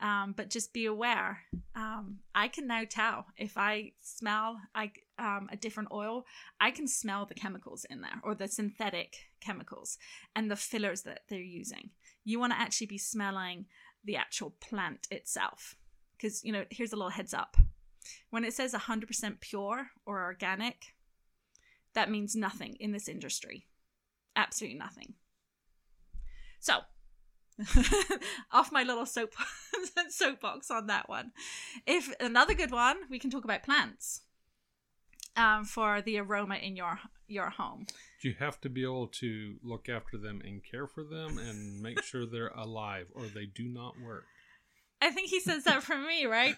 Um, 0.00 0.32
but 0.34 0.48
just 0.48 0.72
be 0.72 0.86
aware. 0.86 1.40
Um, 1.74 2.20
I 2.34 2.48
can 2.48 2.66
now 2.66 2.84
tell 2.88 3.26
if 3.36 3.58
I 3.58 3.92
smell 4.00 4.58
I, 4.74 4.92
um, 5.18 5.50
a 5.52 5.56
different 5.56 5.90
oil, 5.92 6.24
I 6.58 6.70
can 6.70 6.88
smell 6.88 7.26
the 7.26 7.34
chemicals 7.34 7.84
in 7.90 8.00
there 8.00 8.18
or 8.24 8.34
the 8.34 8.48
synthetic 8.48 9.16
chemicals 9.42 9.98
and 10.34 10.50
the 10.50 10.56
fillers 10.56 11.02
that 11.02 11.24
they're 11.28 11.38
using. 11.38 11.90
You 12.24 12.40
want 12.40 12.54
to 12.54 12.58
actually 12.58 12.86
be 12.86 12.96
smelling 12.96 13.66
the 14.02 14.16
actual 14.16 14.54
plant 14.58 15.06
itself. 15.10 15.76
Because, 16.20 16.44
you 16.44 16.52
know, 16.52 16.64
here's 16.70 16.92
a 16.92 16.96
little 16.96 17.10
heads 17.10 17.32
up 17.32 17.56
when 18.30 18.44
it 18.44 18.54
says 18.54 18.72
100% 18.72 19.40
pure 19.40 19.88
or 20.06 20.22
organic, 20.22 20.94
that 21.94 22.10
means 22.10 22.36
nothing 22.36 22.76
in 22.78 22.92
this 22.92 23.08
industry. 23.08 23.66
Absolutely 24.36 24.78
nothing. 24.78 25.14
So, 26.60 26.80
off 28.52 28.72
my 28.72 28.82
little 28.82 29.06
soap 29.06 29.34
soapbox 30.08 30.70
on 30.70 30.86
that 30.86 31.08
one. 31.08 31.32
If 31.86 32.12
another 32.20 32.54
good 32.54 32.70
one, 32.70 32.96
we 33.10 33.18
can 33.18 33.30
talk 33.30 33.44
about 33.44 33.62
plants 33.62 34.22
um, 35.36 35.64
for 35.64 36.00
the 36.00 36.18
aroma 36.18 36.56
in 36.56 36.76
your 36.76 37.00
your 37.26 37.50
home. 37.50 37.86
You 38.22 38.34
have 38.38 38.60
to 38.62 38.68
be 38.70 38.82
able 38.82 39.08
to 39.08 39.56
look 39.62 39.88
after 39.88 40.16
them 40.16 40.40
and 40.44 40.62
care 40.64 40.86
for 40.86 41.04
them 41.04 41.38
and 41.38 41.80
make 41.82 42.02
sure 42.02 42.24
they're 42.24 42.48
alive, 42.48 43.06
or 43.14 43.26
they 43.26 43.46
do 43.46 43.68
not 43.68 43.94
work. 44.00 44.24
I 45.00 45.10
think 45.10 45.30
he 45.30 45.40
says 45.40 45.64
that 45.64 45.82
for 45.82 45.96
me, 45.96 46.26
right? 46.26 46.56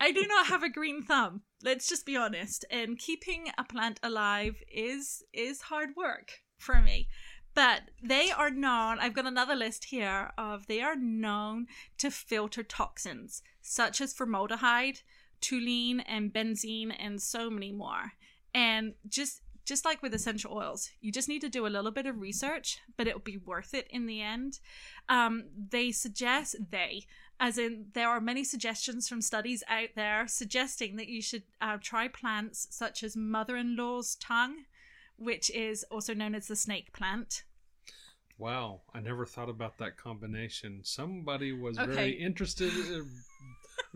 I 0.00 0.12
do 0.12 0.26
not 0.26 0.46
have 0.46 0.62
a 0.62 0.68
green 0.68 1.02
thumb. 1.02 1.42
Let's 1.62 1.88
just 1.88 2.04
be 2.04 2.16
honest. 2.16 2.64
And 2.70 2.98
keeping 2.98 3.50
a 3.56 3.64
plant 3.64 4.00
alive 4.02 4.62
is 4.70 5.22
is 5.32 5.62
hard 5.62 5.90
work 5.96 6.40
for 6.58 6.80
me. 6.80 7.08
But 7.54 7.82
they 8.02 8.32
are 8.32 8.50
known, 8.50 8.98
I've 8.98 9.14
got 9.14 9.26
another 9.26 9.54
list 9.54 9.84
here 9.84 10.32
of 10.36 10.66
they 10.66 10.80
are 10.80 10.96
known 10.96 11.66
to 11.98 12.10
filter 12.10 12.64
toxins 12.64 13.42
such 13.62 14.00
as 14.00 14.12
formaldehyde, 14.12 15.00
toluene 15.40 16.02
and 16.06 16.32
benzene 16.32 16.92
and 16.98 17.22
so 17.22 17.48
many 17.50 17.70
more. 17.70 18.12
And 18.52 18.94
just 19.08 19.42
just 19.64 19.84
like 19.84 20.02
with 20.02 20.14
essential 20.14 20.52
oils, 20.52 20.90
you 21.00 21.10
just 21.10 21.28
need 21.28 21.40
to 21.40 21.48
do 21.48 21.66
a 21.66 21.68
little 21.68 21.90
bit 21.90 22.06
of 22.06 22.20
research, 22.20 22.78
but 22.96 23.06
it'll 23.06 23.20
be 23.20 23.38
worth 23.38 23.74
it 23.74 23.86
in 23.90 24.06
the 24.06 24.20
end. 24.20 24.60
Um, 25.08 25.44
they 25.70 25.90
suggest 25.92 26.56
they 26.70 27.06
as 27.40 27.58
in 27.58 27.86
there 27.94 28.08
are 28.08 28.20
many 28.20 28.44
suggestions 28.44 29.08
from 29.08 29.20
studies 29.20 29.62
out 29.68 29.88
there 29.96 30.26
suggesting 30.26 30.96
that 30.96 31.08
you 31.08 31.20
should 31.20 31.42
uh, 31.60 31.76
try 31.80 32.08
plants 32.08 32.66
such 32.70 33.02
as 33.02 33.16
mother-in-law's 33.16 34.16
tongue 34.16 34.64
which 35.16 35.50
is 35.50 35.84
also 35.90 36.14
known 36.14 36.34
as 36.34 36.46
the 36.46 36.56
snake 36.56 36.92
plant 36.92 37.44
wow 38.38 38.80
i 38.94 39.00
never 39.00 39.26
thought 39.26 39.48
about 39.48 39.78
that 39.78 39.96
combination 39.96 40.80
somebody 40.82 41.52
was 41.52 41.78
okay. 41.78 41.92
very 41.92 42.12
interested 42.12 42.72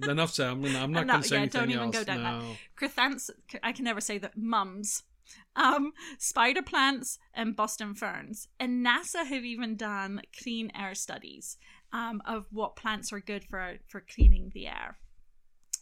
enough 0.08 0.30
said 0.30 0.48
i'm, 0.48 0.64
I'm 0.64 0.92
not, 0.92 1.06
going 1.06 1.22
to 1.22 1.28
say 1.28 1.36
yeah, 1.36 1.42
anything 1.42 1.60
don't 1.60 1.70
even 1.70 1.82
else. 1.84 1.96
go 1.96 2.04
down 2.04 2.22
no. 2.22 2.40
that 2.40 2.56
Chrysanth- 2.76 3.30
i 3.62 3.72
can 3.72 3.84
never 3.84 4.00
say 4.00 4.18
that 4.18 4.36
mums 4.36 5.02
um, 5.56 5.92
spider 6.18 6.62
plants 6.62 7.18
and 7.34 7.56
Boston 7.56 7.94
ferns. 7.94 8.48
And 8.58 8.84
NASA 8.84 9.26
have 9.26 9.44
even 9.44 9.76
done 9.76 10.22
clean 10.42 10.70
air 10.74 10.94
studies 10.94 11.56
um, 11.92 12.22
of 12.26 12.46
what 12.50 12.76
plants 12.76 13.12
are 13.12 13.20
good 13.20 13.44
for 13.44 13.76
for 13.88 14.00
cleaning 14.00 14.50
the 14.54 14.66
air. 14.66 14.98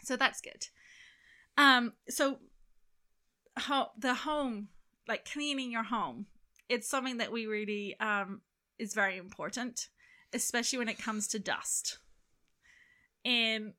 So 0.05 0.17
that's 0.17 0.41
good. 0.41 0.69
Um, 1.59 1.95
so 2.09 2.39
ho- 3.59 3.91
the 3.99 4.15
home, 4.15 4.69
like 5.09 5.25
cleaning 5.31 5.71
your 5.71 5.85
home, 5.85 6.27
it's 6.69 6.89
something 6.89 7.19
that 7.19 7.33
we 7.33 7.47
really 7.47 7.99
um, 8.01 8.43
is 8.79 8.95
very 8.95 9.17
important, 9.17 9.89
especially 10.33 10.79
when 10.79 10.89
it 10.89 10.99
comes 10.99 11.29
to 11.29 11.39
dust. 11.39 11.99
And 13.25 13.73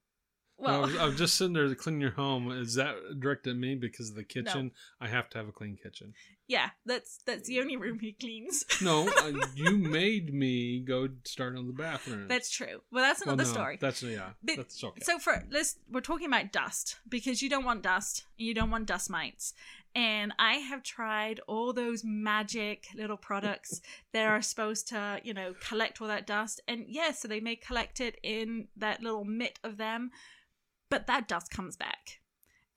well, 0.58 0.76
I 0.76 0.80
was, 0.80 0.98
I 0.98 1.06
was, 1.06 1.18
just 1.18 1.36
sitting 1.36 1.54
there 1.54 1.68
to 1.68 1.76
clean 1.76 2.02
your 2.02 2.12
home. 2.12 2.52
Is 2.52 2.76
that 2.76 2.96
directed 3.20 3.52
at 3.52 3.58
me 3.58 3.76
because 3.76 4.10
of 4.10 4.16
the 4.16 4.24
kitchen? 4.24 4.66
No. 4.68 5.06
I 5.06 5.10
have 5.10 5.30
to 5.32 5.38
have 5.38 5.48
a 5.48 5.52
clean 5.52 5.78
kitchen. 5.82 6.14
Yeah, 6.48 6.70
that's 6.86 7.20
that's 7.26 7.48
the 7.48 7.60
only 7.60 7.76
room 7.76 8.00
he 8.00 8.14
cleans. 8.14 8.66
no, 8.82 9.08
uh, 9.18 9.32
you 9.54 9.78
made 9.78 10.34
me 10.34 10.80
go 10.80 11.10
start 11.26 11.58
on 11.58 11.68
the 11.68 11.74
bathroom. 11.74 12.28
That's 12.28 12.50
true. 12.50 12.82
Well, 12.92 13.04
that's 13.04 13.22
another 13.22 13.44
well, 13.44 13.48
no, 13.48 13.54
story. 13.54 13.78
That's 13.80 14.02
yeah. 14.02 14.30
But, 14.42 14.56
that's 14.56 14.84
okay. 14.84 15.02
So 15.04 15.20
for 15.20 15.44
let's 15.52 15.78
we're 15.92 16.02
talking 16.02 16.28
about 16.28 16.52
dust 16.52 16.98
because 17.08 17.42
you 17.42 17.50
don't 17.50 17.66
want 17.66 17.84
dust. 17.84 18.26
You 18.38 18.54
don't 18.54 18.72
want 18.72 18.86
dust 18.86 19.10
mites. 19.10 19.54
And 19.98 20.32
I 20.38 20.56
have 20.56 20.84
tried 20.84 21.40
all 21.48 21.74
those 21.74 22.04
magic 22.04 22.86
little 22.96 23.18
products 23.18 23.82
that 24.14 24.28
are 24.28 24.44
supposed 24.44 24.88
to, 24.90 25.20
you 25.24 25.34
know, 25.34 25.56
collect 25.60 26.02
all 26.02 26.08
that 26.08 26.28
dust. 26.28 26.62
And 26.68 26.86
yes, 26.88 27.08
yeah, 27.08 27.12
so 27.14 27.28
they 27.28 27.40
may 27.40 27.56
collect 27.56 28.00
it 28.00 28.20
in 28.22 28.68
that 28.78 29.02
little 29.02 29.26
mitt 29.26 29.60
of 29.64 29.78
them, 29.78 30.12
but 30.90 31.08
that 31.08 31.28
dust 31.28 31.52
comes 31.52 31.76
back 31.76 32.20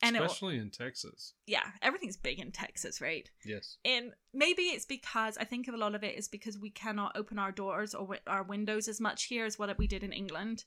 and 0.03 0.17
especially 0.17 0.59
in 0.59 0.71
Texas. 0.71 1.35
Yeah, 1.47 1.67
everything's 1.83 2.17
big 2.17 2.39
in 2.39 2.53
Texas, 2.53 3.01
right? 3.01 3.29
Yes. 3.45 3.77
And 3.85 4.13
maybe 4.33 4.63
it's 4.63 4.87
because 4.87 5.37
I 5.37 5.45
think 5.45 5.69
a 5.69 5.77
lot 5.77 5.95
of 5.95 6.03
it 6.03 6.17
is 6.17 6.29
because 6.29 6.59
we 6.59 6.71
cannot 6.71 7.17
open 7.17 7.39
our 7.39 7.53
doors 7.53 7.95
or 7.95 8.19
our 8.27 8.43
windows 8.43 8.89
as 8.89 9.01
much 9.01 9.25
here 9.25 9.45
as 9.45 9.59
what 9.59 9.77
we 9.79 9.87
did 9.87 10.03
in 10.03 10.13
England. 10.13 10.65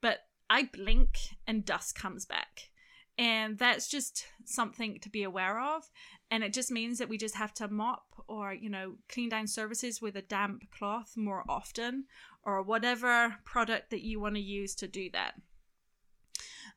But 0.00 0.18
I 0.50 0.68
blink 0.72 1.18
and 1.46 1.64
dust 1.64 1.94
comes 1.94 2.26
back. 2.26 2.70
And 3.18 3.58
that's 3.58 3.88
just 3.88 4.26
something 4.46 4.98
to 5.00 5.10
be 5.10 5.22
aware 5.22 5.60
of. 5.60 5.88
And 6.30 6.42
it 6.42 6.52
just 6.52 6.70
means 6.70 6.98
that 6.98 7.10
we 7.10 7.18
just 7.18 7.36
have 7.36 7.52
to 7.54 7.68
mop 7.68 8.06
or, 8.26 8.54
you 8.54 8.70
know, 8.70 8.94
clean 9.08 9.28
down 9.28 9.46
surfaces 9.46 10.00
with 10.00 10.16
a 10.16 10.22
damp 10.22 10.62
cloth 10.76 11.12
more 11.14 11.44
often 11.48 12.06
or 12.42 12.62
whatever 12.62 13.36
product 13.44 13.90
that 13.90 14.02
you 14.02 14.18
want 14.18 14.34
to 14.36 14.40
use 14.40 14.74
to 14.76 14.88
do 14.88 15.10
that. 15.12 15.34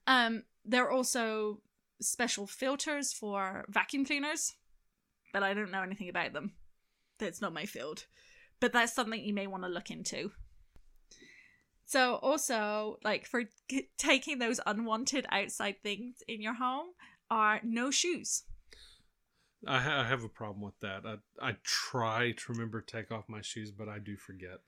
Um, 0.07 0.43
there 0.63 0.85
are 0.85 0.91
also 0.91 1.61
special 2.01 2.47
filters 2.47 3.13
for 3.13 3.65
vacuum 3.69 4.05
cleaners, 4.05 4.53
but 5.33 5.43
I 5.43 5.53
don't 5.53 5.71
know 5.71 5.83
anything 5.83 6.09
about 6.09 6.33
them. 6.33 6.53
That's 7.19 7.41
not 7.41 7.53
my 7.53 7.65
field. 7.65 8.05
But 8.59 8.73
that's 8.73 8.93
something 8.93 9.23
you 9.23 9.33
may 9.33 9.47
want 9.47 9.63
to 9.63 9.69
look 9.69 9.91
into. 9.91 10.31
So, 11.85 12.15
also, 12.15 12.97
like 13.03 13.25
for 13.25 13.43
g- 13.69 13.89
taking 13.97 14.39
those 14.39 14.59
unwanted 14.65 15.25
outside 15.29 15.75
things 15.83 16.23
in 16.27 16.41
your 16.41 16.55
home, 16.55 16.87
are 17.29 17.59
no 17.63 17.91
shoes. 17.91 18.43
I, 19.67 19.79
ha- 19.79 20.01
I 20.01 20.07
have 20.07 20.23
a 20.23 20.29
problem 20.29 20.61
with 20.61 20.79
that. 20.81 21.05
I, 21.05 21.49
I 21.49 21.55
try 21.63 22.31
to 22.31 22.51
remember 22.51 22.81
to 22.81 22.97
take 22.97 23.11
off 23.11 23.25
my 23.27 23.41
shoes, 23.41 23.71
but 23.71 23.89
I 23.89 23.99
do 23.99 24.15
forget. 24.15 24.59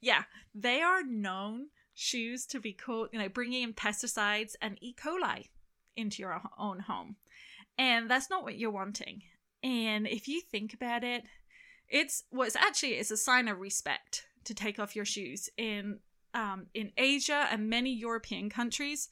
Yeah, 0.00 0.24
they 0.54 0.82
are 0.82 1.02
known 1.02 1.68
shoes 1.96 2.46
to 2.46 2.60
be 2.60 2.72
cool, 2.72 3.08
you 3.10 3.18
know, 3.18 3.28
bringing 3.28 3.62
in 3.62 3.72
pesticides 3.72 4.54
and 4.62 4.78
E. 4.80 4.94
coli 4.94 5.48
into 5.96 6.22
your 6.22 6.40
own 6.58 6.80
home. 6.80 7.16
And 7.78 8.08
that's 8.08 8.30
not 8.30 8.44
what 8.44 8.58
you're 8.58 8.70
wanting. 8.70 9.22
And 9.62 10.06
if 10.06 10.28
you 10.28 10.40
think 10.40 10.74
about 10.74 11.02
it, 11.02 11.24
it's 11.88 12.24
well, 12.30 12.48
actually 12.56 12.92
it's 12.92 13.10
a 13.10 13.16
sign 13.16 13.48
of 13.48 13.58
respect 13.58 14.26
to 14.44 14.54
take 14.54 14.78
off 14.78 14.94
your 14.94 15.04
shoes 15.04 15.48
in 15.56 15.98
um, 16.34 16.66
in 16.74 16.92
Asia 16.96 17.48
and 17.50 17.70
many 17.70 17.92
European 17.92 18.50
countries. 18.50 19.08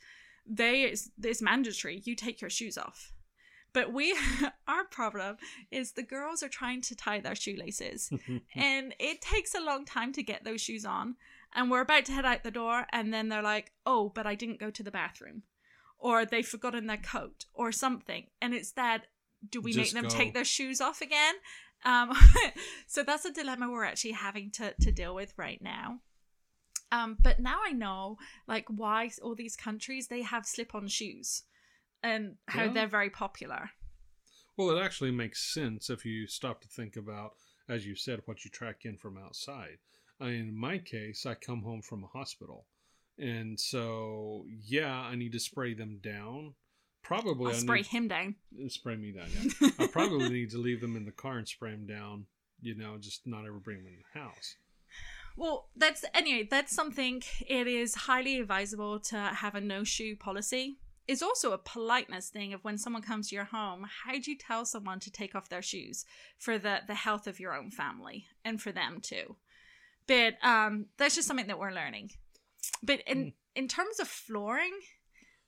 They 0.47 0.83
it's, 0.83 1.11
it's 1.23 1.41
mandatory. 1.41 2.03
You 2.05 2.15
take 2.15 2.41
your 2.41 2.51
shoes 2.51 2.77
off. 2.77 3.13
But 3.73 3.93
we, 3.93 4.17
our 4.69 4.85
problem 4.85 5.39
is 5.71 5.93
the 5.93 6.03
girls 6.03 6.43
are 6.43 6.49
trying 6.49 6.83
to 6.83 6.95
tie 6.95 7.21
their 7.21 7.35
shoelaces, 7.35 8.11
and 8.55 8.95
it 9.01 9.21
takes 9.21 9.55
a 9.55 9.61
long 9.61 9.85
time 9.85 10.13
to 10.13 10.23
get 10.23 10.45
those 10.45 10.61
shoes 10.61 10.85
on. 10.85 11.17
And 11.55 11.71
we're 11.71 11.83
about 11.83 12.05
to 12.07 12.13
head 12.13 12.25
out 12.25 12.43
the 12.43 12.51
door, 12.51 12.87
and 12.93 13.15
then 13.15 13.29
they're 13.29 13.43
like, 13.43 13.73
"Oh, 13.87 14.09
but 14.09 14.27
I 14.27 14.35
didn't 14.35 14.61
go 14.61 14.71
to 14.71 14.83
the 14.83 14.91
bathroom." 14.91 15.45
or 16.05 16.27
they've 16.27 16.47
forgotten 16.47 16.87
their 16.87 16.99
coat 16.99 17.47
or 17.55 17.73
something. 17.73 18.27
And 18.43 18.53
it's 18.53 18.73
that 18.73 19.07
do 19.49 19.63
we 19.63 19.73
Just 19.73 19.95
make 19.95 20.03
them 20.03 20.11
go. 20.11 20.15
take 20.15 20.35
their 20.35 20.45
shoes 20.45 20.81
off 20.81 21.01
again? 21.01 21.35
Um, 21.83 22.13
so 22.87 23.03
that's 23.03 23.25
a 23.25 23.33
dilemma 23.33 23.71
we're 23.71 23.85
actually 23.85 24.13
having 24.13 24.51
to, 24.53 24.75
to 24.83 24.93
deal 24.93 25.15
with 25.15 25.33
right 25.39 25.61
now. 25.63 26.01
Um, 26.93 27.17
but 27.19 27.41
now 27.41 27.59
I 27.67 27.73
know 27.73 28.19
like 28.47 28.67
why 28.69 29.11
all 29.23 29.35
these 29.35 29.57
countries 29.57 30.09
they 30.09 30.21
have 30.23 30.45
slip-on 30.45 30.89
shoes 30.89 31.45
and 32.03 32.35
how 32.49 32.65
yeah. 32.65 32.73
they're 32.73 32.87
very 32.87 33.11
popular. 33.11 33.71
Well, 34.59 34.77
it 34.77 34.83
actually 34.83 35.11
makes 35.11 35.55
sense 35.55 35.89
if 35.89 36.05
you 36.05 36.27
stop 36.27 36.61
to 36.61 36.69
think 36.69 36.97
about, 36.97 37.33
as 37.67 37.87
you 37.87 37.97
said, 37.97 38.21
what 38.27 38.45
you 38.45 38.51
track 38.51 38.81
in 38.85 38.99
from 38.99 39.17
outside. 39.17 39.79
I, 40.21 40.29
in 40.31 40.57
my 40.57 40.79
case, 40.79 41.27
I 41.27 41.35
come 41.35 41.63
home 41.63 41.83
from 41.83 42.05
a 42.05 42.07
hospital, 42.07 42.67
and 43.19 43.59
so 43.59 44.47
yeah, 44.49 44.93
I 44.93 45.17
need 45.17 45.33
to 45.33 45.41
spray 45.41 45.75
them 45.75 46.01
down. 46.03 46.55
Probably 47.03 47.51
I'll 47.51 47.57
I 47.57 47.61
spray 47.61 47.79
need, 47.79 47.87
him 47.87 48.09
down. 48.09 48.35
Uh, 48.55 48.69
spray 48.69 48.97
me 48.97 49.13
down. 49.13 49.29
Yeah, 49.61 49.69
I 49.79 49.87
probably 49.87 50.31
need 50.31 50.51
to 50.51 50.59
leave 50.59 50.81
them 50.81 50.97
in 50.97 51.05
the 51.05 51.13
car 51.13 51.39
and 51.39 51.49
spray 51.49 51.73
them 51.73 51.87
down. 51.87 52.27
You 52.61 52.75
know, 52.77 52.97
just 52.99 53.27
not 53.27 53.45
ever 53.47 53.59
bring 53.59 53.79
them 53.79 53.89
in 53.89 53.99
the 54.15 54.21
house. 54.21 54.57
Well, 55.37 55.69
that's 55.77 56.05
anyway, 56.15 56.47
that's 56.49 56.75
something 56.75 57.23
it 57.47 57.67
is 57.67 57.95
highly 57.95 58.39
advisable 58.39 59.01
to 59.01 59.17
have 59.17 59.55
a 59.55 59.61
no 59.61 59.85
shoe 59.85 60.17
policy. 60.17 60.79
It's 61.07 61.23
also 61.23 61.53
a 61.53 61.59
politeness 61.59 62.31
thing 62.31 62.55
of 62.55 62.65
when 62.65 62.79
someone 62.79 63.03
comes 63.03 63.29
to 63.29 63.35
your 63.35 63.45
home, 63.45 63.87
how 64.05 64.13
do 64.13 64.31
you 64.31 64.39
tell 64.39 64.65
someone 64.65 65.01
to 65.01 65.11
take 65.11 65.35
off 65.35 65.51
their 65.51 65.61
shoes 65.61 66.05
for 66.39 66.57
the 66.57 66.81
the 66.87 66.95
health 66.95 67.27
of 67.27 67.41
your 67.41 67.55
own 67.55 67.71
family 67.71 68.27
and 68.45 68.63
for 68.63 68.73
them 68.73 69.01
too? 69.03 69.37
But 70.07 70.35
um 70.43 70.87
that's 70.99 71.15
just 71.15 71.29
something 71.29 71.47
that 71.47 71.59
we're 71.59 71.73
learning. 71.73 72.11
But 72.83 73.01
in 73.07 73.19
Mm. 73.27 73.33
in 73.55 73.69
terms 73.69 74.01
of 74.01 74.09
flooring, 74.09 74.73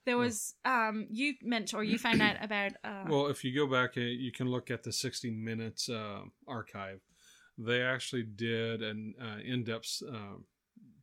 there 0.05 0.17
was 0.17 0.55
um 0.65 1.07
you 1.11 1.35
mentioned 1.43 1.79
or 1.81 1.85
you 1.85 1.99
found 1.99 2.23
out 2.23 2.37
about 2.43 2.73
uh 2.85 3.05
Well, 3.09 3.27
if 3.27 3.45
you 3.45 3.55
go 3.55 3.67
back, 3.67 3.97
uh, 3.97 4.01
you 4.01 4.33
can 4.33 4.49
look 4.49 4.71
at 4.71 4.83
the 4.83 4.93
60 4.93 5.31
Minutes 5.31 5.89
uh, 5.89 6.23
archive. 6.47 7.01
They 7.59 7.83
actually 7.83 8.25
did 8.25 8.83
an 8.83 9.15
uh, 9.21 9.39
in-depth 9.45 10.03
uh, 10.13 10.37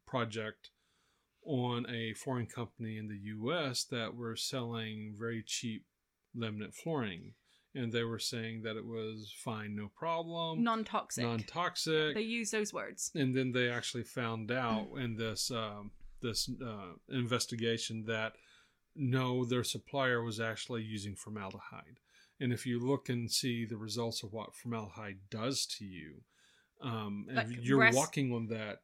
project 0.06 0.70
on 1.46 1.86
a 1.90 2.14
flooring 2.14 2.46
company 2.48 2.98
in 2.98 3.08
the 3.08 3.18
U.S. 3.36 3.84
that 3.86 4.16
were 4.16 4.36
selling 4.36 5.16
very 5.18 5.44
cheap 5.46 5.86
laminate 6.38 6.74
flooring, 6.76 7.34
and 7.76 7.92
they 7.92 8.04
were 8.04 8.20
saying 8.20 8.62
that 8.64 8.78
it 8.78 8.86
was 8.86 9.34
fine, 9.36 9.76
no 9.76 9.90
problem, 9.96 10.64
non-toxic. 10.64 11.24
non-toxic. 11.24 12.14
they 12.16 12.22
use 12.22 12.52
those 12.52 12.74
words. 12.74 13.12
and 13.16 13.34
then 13.34 13.52
they 13.52 13.70
actually 13.70 14.04
found 14.04 14.52
out 14.66 14.88
in 14.98 15.16
this 15.16 15.52
um, 15.52 15.92
this 16.22 16.50
uh, 16.66 16.94
investigation 17.10 18.06
that 18.06 18.34
no, 18.96 19.44
their 19.44 19.64
supplier 19.64 20.24
was 20.24 20.40
actually 20.40 20.84
using 20.84 21.16
formaldehyde. 21.16 22.00
And 22.40 22.54
if 22.54 22.66
you 22.66 22.80
look 22.80 23.10
and 23.10 23.30
see 23.32 23.66
the 23.66 23.78
results 23.78 24.24
of 24.24 24.34
what 24.34 24.56
formaldehyde 24.56 25.18
does 25.30 25.66
to 25.78 25.86
you, 25.86 26.22
um, 26.82 27.26
and 27.30 27.38
Like 27.38 27.48
you're 27.62 27.80
rest- 27.80 27.98
walking 27.98 28.34
on 28.34 28.48
that 28.48 28.82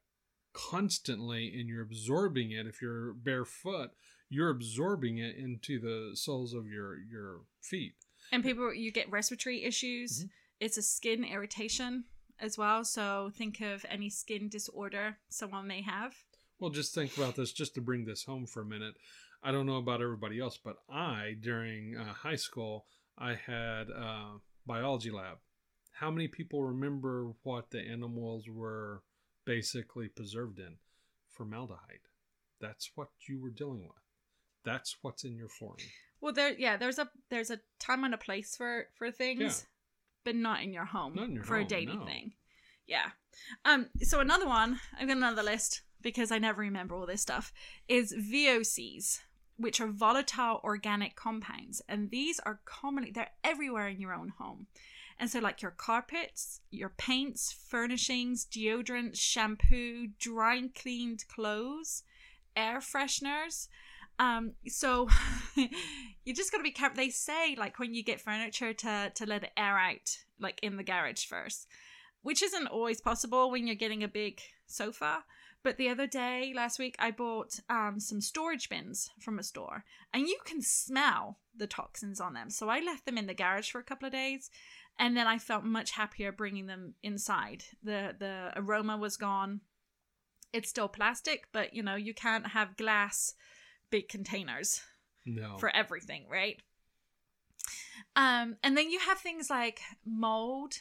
constantly 0.54 1.54
and 1.60 1.68
you're 1.68 1.82
absorbing 1.82 2.52
it, 2.52 2.66
if 2.66 2.82
you're 2.82 3.14
barefoot, 3.14 3.92
you're 4.30 4.50
absorbing 4.50 5.18
it 5.18 5.36
into 5.36 5.80
the 5.80 6.16
soles 6.16 6.54
of 6.54 6.68
your 6.68 6.98
your 6.98 7.42
feet. 7.62 7.96
And 8.32 8.44
people, 8.44 8.74
you 8.74 8.92
get 8.92 9.10
respiratory 9.12 9.64
issues. 9.64 10.26
Mhm. 10.26 10.30
It's 10.60 10.78
a 10.78 10.82
skin 10.82 11.24
irritation 11.24 12.06
as 12.40 12.58
well. 12.58 12.86
So 12.86 13.32
think 13.34 13.62
of 13.62 13.86
any 13.90 14.10
skin 14.10 14.50
disorder 14.50 15.18
someone 15.30 15.68
may 15.68 15.82
have. 15.82 16.16
Well, 16.60 16.70
just 16.70 16.94
think 16.94 17.16
about 17.18 17.36
this, 17.36 17.54
just 17.54 17.74
to 17.76 17.82
bring 17.82 18.06
this 18.06 18.24
home 18.24 18.46
for 18.46 18.62
a 18.62 18.66
minute. 18.66 18.96
I 19.42 19.52
don't 19.52 19.66
know 19.66 19.78
about 19.78 20.02
everybody 20.02 20.40
else, 20.40 20.58
but 20.58 20.78
I, 20.90 21.38
during 21.40 21.96
uh, 21.96 22.14
high 22.14 22.36
school, 22.36 22.86
I 23.18 23.36
had 23.36 23.90
a 23.90 24.40
biology 24.66 25.12
lab. 25.12 25.38
How 25.94 26.12
many 26.12 26.28
people 26.28 26.64
remember 26.64 27.34
what 27.44 27.72
the 27.72 27.80
animals 27.82 28.50
were 28.50 29.04
basically 29.46 30.10
preserved 30.10 30.60
in? 30.60 30.78
Formaldehyde. 31.30 32.02
That's 32.60 32.92
what 32.96 33.10
you 33.28 33.40
were 33.40 33.50
dealing 33.50 33.84
with. 33.84 34.04
That's 34.66 34.98
what's 35.02 35.24
in 35.24 35.38
your 35.38 35.48
flooring. 35.48 35.86
Well, 36.22 36.34
there, 36.34 36.54
yeah, 36.58 36.78
there's 36.78 37.00
a 37.00 37.10
there's 37.30 37.50
a 37.50 37.60
time 37.80 38.04
and 38.04 38.14
a 38.14 38.18
place 38.18 38.56
for 38.56 38.88
for 38.98 39.12
things, 39.12 39.40
Yeah. 39.42 39.52
but 40.26 40.36
not 40.36 40.62
in 40.62 40.74
your 40.74 40.86
home 40.86 41.18
in 41.18 41.34
your 41.36 41.44
for 41.44 41.56
a 41.56 41.60
home, 41.60 41.68
daily 41.68 41.98
no. 41.98 42.06
thing. 42.06 42.34
Yeah. 42.86 43.12
Um. 43.66 43.88
So 44.02 44.20
another 44.20 44.48
one, 44.48 44.80
I've 45.00 45.08
got 45.08 45.18
another 45.18 45.44
list 45.44 45.84
because 46.02 46.32
I 46.32 46.40
never 46.40 46.62
remember 46.62 46.96
all 46.96 47.06
this 47.06 47.22
stuff. 47.22 47.54
Is 47.88 48.14
VOCs, 48.14 49.20
which 49.58 49.80
are 49.80 49.88
volatile 49.88 50.60
organic 50.64 51.16
compounds, 51.16 51.82
and 51.88 52.10
these 52.12 52.40
are 52.42 52.60
commonly 52.66 53.12
they're 53.12 53.32
everywhere 53.44 53.88
in 53.88 54.00
your 54.02 54.14
own 54.14 54.34
home. 54.38 54.68
And 55.22 55.30
so, 55.30 55.40
like 55.40 55.62
your 55.62 55.72
carpets, 55.72 56.62
your 56.72 56.90
paints, 56.90 57.52
furnishings, 57.52 58.46
deodorant, 58.46 59.18
shampoo, 59.20 60.08
dry 60.18 60.62
cleaned 60.74 61.26
clothes, 61.28 62.04
air 62.56 62.80
fresheners. 62.80 63.68
Um, 64.20 64.54
so 64.68 65.08
you 65.56 66.36
just 66.36 66.52
gotta 66.52 66.64
be 66.64 66.72
careful. 66.72 66.98
They 66.98 67.10
say 67.10 67.56
like 67.58 67.80
when 67.80 67.96
you 67.96 68.04
get 68.04 68.22
furniture 68.22 68.74
to 68.74 69.12
to 69.16 69.26
let 69.26 69.44
it 69.44 69.52
air 69.58 69.78
out, 69.78 70.18
like 70.40 70.60
in 70.62 70.78
the 70.78 70.84
garage 70.84 71.26
first, 71.26 71.68
which 72.22 72.44
isn't 72.44 72.68
always 72.68 73.02
possible 73.02 73.50
when 73.50 73.66
you're 73.66 73.76
getting 73.76 74.04
a 74.04 74.10
big 74.10 74.42
sofa. 74.68 75.24
But 75.62 75.78
the 75.78 75.90
other 75.90 76.08
day, 76.08 76.54
last 76.56 76.80
week, 76.80 76.96
I 77.00 77.12
bought 77.12 77.60
um, 77.70 78.00
some 78.00 78.22
storage 78.22 78.70
bins 78.70 79.10
from 79.20 79.40
a 79.40 79.44
store, 79.44 79.84
and 80.14 80.26
you 80.26 80.38
can 80.46 80.62
smell 80.62 81.40
the 81.54 81.68
toxins 81.68 82.22
on 82.22 82.34
them. 82.34 82.50
So 82.50 82.70
I 82.70 82.80
left 82.80 83.06
them 83.06 83.18
in 83.18 83.28
the 83.28 83.34
garage 83.34 83.70
for 83.70 83.80
a 83.80 83.84
couple 83.84 84.06
of 84.06 84.14
days, 84.14 84.50
and 84.98 85.18
then 85.18 85.28
I 85.28 85.38
felt 85.38 85.66
much 85.66 85.92
happier 85.92 86.32
bringing 86.32 86.68
them 86.68 86.94
inside. 87.04 87.66
the 87.84 88.16
The 88.18 88.54
aroma 88.56 88.98
was 88.98 89.18
gone. 89.18 89.62
It's 90.54 90.70
still 90.70 90.88
plastic, 90.88 91.48
but 91.52 91.74
you 91.74 91.84
know 91.84 91.96
you 91.96 92.14
can't 92.14 92.48
have 92.48 92.78
glass 92.78 93.34
big 93.90 94.08
containers 94.10 94.82
No. 95.26 95.58
for 95.58 95.70
everything, 95.76 96.26
right? 96.30 96.62
Um, 98.16 98.58
and 98.64 98.76
then 98.78 98.90
you 98.90 99.00
have 99.00 99.20
things 99.20 99.50
like 99.50 99.80
mold 100.06 100.74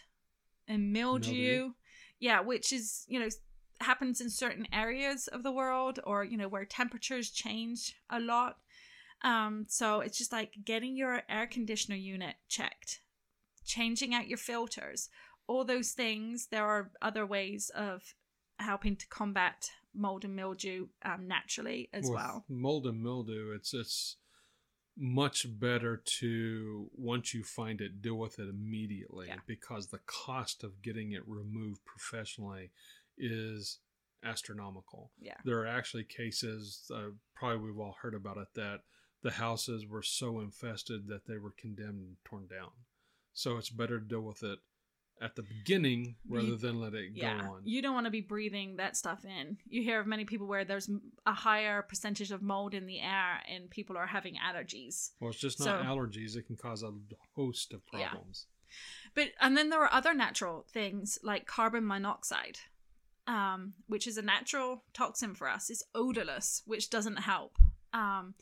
and 0.67 0.93
mildew, 0.93 1.33
Mildew. 1.33 1.73
yeah, 2.21 2.41
which 2.41 2.73
is 2.73 3.05
you 3.09 3.19
know 3.21 3.29
happens 3.81 4.21
in 4.21 4.29
certain 4.31 4.67
areas 4.73 5.29
of 5.29 5.43
the 5.43 5.53
world, 5.53 6.01
or 6.05 6.25
you 6.25 6.37
know 6.37 6.49
where 6.49 6.65
temperatures 6.65 7.31
change 7.31 7.95
a 8.11 8.21
lot. 8.21 8.57
Um, 9.23 9.67
so 9.69 10.01
it's 10.01 10.17
just 10.19 10.33
like 10.33 10.55
getting 10.65 10.97
your 10.97 11.23
air 11.29 11.47
conditioner 11.47 11.97
unit 11.97 12.37
checked, 12.49 13.01
changing 13.65 14.15
out 14.15 14.29
your 14.29 14.39
filters, 14.39 15.09
all 15.47 15.65
those 15.65 15.91
things. 15.93 16.49
There 16.51 16.65
are 16.65 16.91
other 17.03 17.27
ways 17.27 17.71
of 17.75 18.15
helping 18.59 18.97
to 18.97 19.07
combat 19.09 19.71
mold 19.99 20.25
and 20.25 20.35
mildew 20.35 20.89
um, 21.05 21.27
naturally 21.29 21.89
as 21.93 22.05
With 22.05 22.15
well. 22.15 22.45
Mold 22.49 22.87
and 22.87 23.03
mildew, 23.03 23.53
it's 23.55 23.75
it's 23.75 24.17
much 24.97 25.47
better 25.61 26.03
to 26.19 26.91
once 26.97 27.33
you 27.33 27.45
find 27.45 27.81
it, 27.81 28.03
deal 28.03 28.17
with 28.17 28.39
it 28.39 28.49
immediately 28.49 29.29
Yeah. 29.29 29.37
because 29.47 29.89
the 29.89 30.01
cost 30.07 30.65
of 30.65 30.83
getting 30.83 31.13
it 31.13 31.23
removed 31.27 31.85
professionally 31.85 32.71
is 33.17 33.79
astronomical. 34.25 35.13
Yeah. 35.21 35.37
There 35.45 35.61
are 35.61 35.67
actually 35.67 36.05
cases, 36.05 36.91
uh, 36.93 37.11
probably 37.37 37.59
we've 37.71 37.79
all 37.79 37.97
heard 38.03 38.15
about 38.15 38.39
it, 38.39 38.49
that 38.55 38.81
the 39.23 39.31
houses 39.31 39.87
were 39.87 40.03
so 40.03 40.41
infested 40.41 41.07
that 41.09 41.27
they 41.27 41.39
were 41.39 41.55
condemned 41.57 42.01
and 42.01 42.17
torn 42.25 42.47
down. 42.49 42.71
So 43.33 43.57
it's 43.57 43.71
better 43.71 44.01
to 44.01 44.05
deal 44.05 44.23
with 44.23 44.43
it 44.43 44.59
at 45.21 45.35
the 45.37 45.43
beginning 45.43 46.17
rather 46.29 46.57
than 46.57 46.81
let 46.81 46.95
it 46.95 47.11
yeah, 47.15 47.41
go 47.43 47.47
on. 47.55 47.61
you 47.65 47.83
don't 47.83 47.95
want 47.95 48.07
to 48.07 48.11
be 48.11 48.21
breathing 48.21 48.77
that 48.77 48.97
stuff 48.97 49.25
in. 49.25 49.57
You 49.69 49.83
hear 49.83 50.01
of 50.01 50.07
many 50.07 50.25
people 50.25 50.47
where 50.47 50.65
there's 50.65 50.89
a 51.27 51.33
higher 51.33 51.83
percentage 51.83 52.31
of 52.31 52.43
mold 52.43 52.75
in 52.75 52.87
the 52.87 53.01
air 53.01 53.41
and 53.53 53.69
people 53.71 53.97
are 53.97 54.07
having 54.07 54.37
allergies. 54.37 55.11
well, 55.21 55.31
it's 55.31 55.39
just 55.41 55.59
not 55.61 55.67
So- 55.83 55.87
allergies; 55.87 56.37
it 56.37 56.47
can 56.47 56.57
cause 56.57 56.83
a 56.83 56.93
host 57.35 57.73
of 57.73 57.83
Yeah. 57.93 58.11
problems. 58.11 58.47
But 59.15 59.33
and 59.41 59.57
then 59.57 59.71
there 59.71 59.81
are 59.83 59.93
other 59.93 60.13
natural 60.15 60.67
things 60.71 61.19
like 61.23 61.47
carbon 61.47 61.87
monoxide, 61.87 62.59
um, 63.27 63.75
which 63.87 64.07
is 64.07 64.19
a 64.19 64.23
natural 64.23 64.85
toxin 64.93 65.35
for 65.35 65.49
us. 65.49 65.71
It's 65.71 65.83
odorless, 65.95 66.63
which 66.67 66.91
doesn't 66.91 67.17
help. 67.17 67.59
Um, 67.93 68.35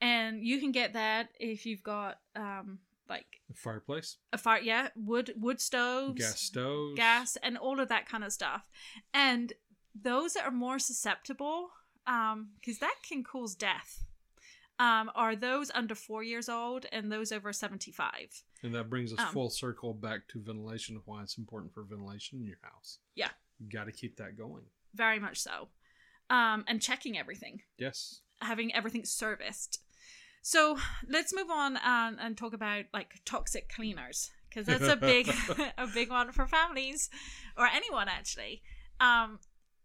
and 0.00 0.44
you 0.44 0.58
can 0.58 0.72
get 0.72 0.92
that 0.94 1.28
if 1.38 1.66
you've 1.66 1.82
got 1.82 2.18
um, 2.34 2.78
like 3.10 3.26
The 3.48 3.54
fireplace, 3.54 4.16
a 4.32 4.38
fire, 4.38 4.60
yeah, 4.62 4.88
wood 4.96 5.34
wood 5.36 5.60
stoves, 5.60 6.18
gas 6.20 6.40
stoves, 6.40 6.96
gas 6.96 7.36
and 7.42 7.58
all 7.58 7.78
of 7.80 7.88
that 7.88 8.08
kind 8.08 8.24
of 8.24 8.32
stuff 8.32 8.62
and 9.12 9.52
those 10.00 10.34
that 10.34 10.44
are 10.44 10.50
more 10.52 10.78
susceptible 10.78 11.70
um 12.06 12.50
because 12.60 12.78
that 12.78 12.94
can 13.06 13.22
cause 13.24 13.54
death 13.56 14.04
um 14.78 15.10
are 15.14 15.34
those 15.36 15.70
under 15.74 15.94
four 15.94 16.22
years 16.22 16.48
old 16.48 16.86
and 16.92 17.10
those 17.12 17.32
over 17.32 17.52
75 17.52 18.42
and 18.62 18.74
that 18.74 18.88
brings 18.88 19.12
us 19.12 19.18
Um, 19.18 19.32
full 19.32 19.50
circle 19.50 19.92
back 19.94 20.28
to 20.28 20.40
ventilation. 20.40 20.96
of 20.96 21.02
Why 21.06 21.22
it's 21.22 21.36
important 21.38 21.72
for 21.74 21.82
ventilation 21.82 22.38
in 22.40 22.46
your 22.46 22.58
house. 22.62 22.98
Yeah. 23.14 23.30
you 23.58 23.68
got 23.68 23.84
to 23.86 23.92
keep 23.92 24.16
that 24.16 24.36
going. 24.38 24.62
very 24.94 25.18
much 25.18 25.38
so 25.40 25.68
um 26.30 26.64
and 26.68 26.80
checking 26.80 27.18
everything 27.18 27.62
Yes, 27.76 28.20
having 28.40 28.72
everything 28.74 29.04
serviced 29.04 29.80
so 30.42 30.78
let's 31.08 31.34
move 31.34 31.50
on 31.50 31.78
and, 31.84 32.18
and 32.20 32.36
talk 32.36 32.52
about 32.52 32.84
like 32.92 33.20
toxic 33.24 33.68
cleaners 33.68 34.30
because 34.48 34.66
that's 34.66 34.88
a 34.88 34.96
big 34.96 35.28
a 35.78 35.86
big 35.86 36.10
one 36.10 36.32
for 36.32 36.46
families 36.46 37.10
or 37.56 37.66
anyone 37.66 38.08
actually 38.08 38.62
um 39.00 39.38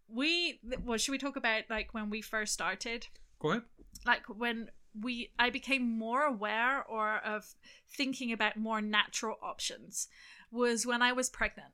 we 0.08 0.60
well 0.84 0.98
should 0.98 1.12
we 1.12 1.18
talk 1.18 1.36
about 1.36 1.64
like 1.70 1.94
when 1.94 2.10
we 2.10 2.22
first 2.22 2.54
started 2.54 3.08
go 3.40 3.52
ahead. 3.52 3.64
like 4.06 4.24
when 4.28 4.70
we 5.02 5.32
i 5.38 5.50
became 5.50 5.98
more 5.98 6.24
aware 6.24 6.84
or 6.86 7.18
of 7.18 7.56
thinking 7.90 8.32
about 8.32 8.56
more 8.56 8.82
natural 8.82 9.36
options 9.44 10.08
was 10.52 10.86
when 10.86 11.02
i 11.02 11.12
was 11.12 11.30
pregnant 11.30 11.74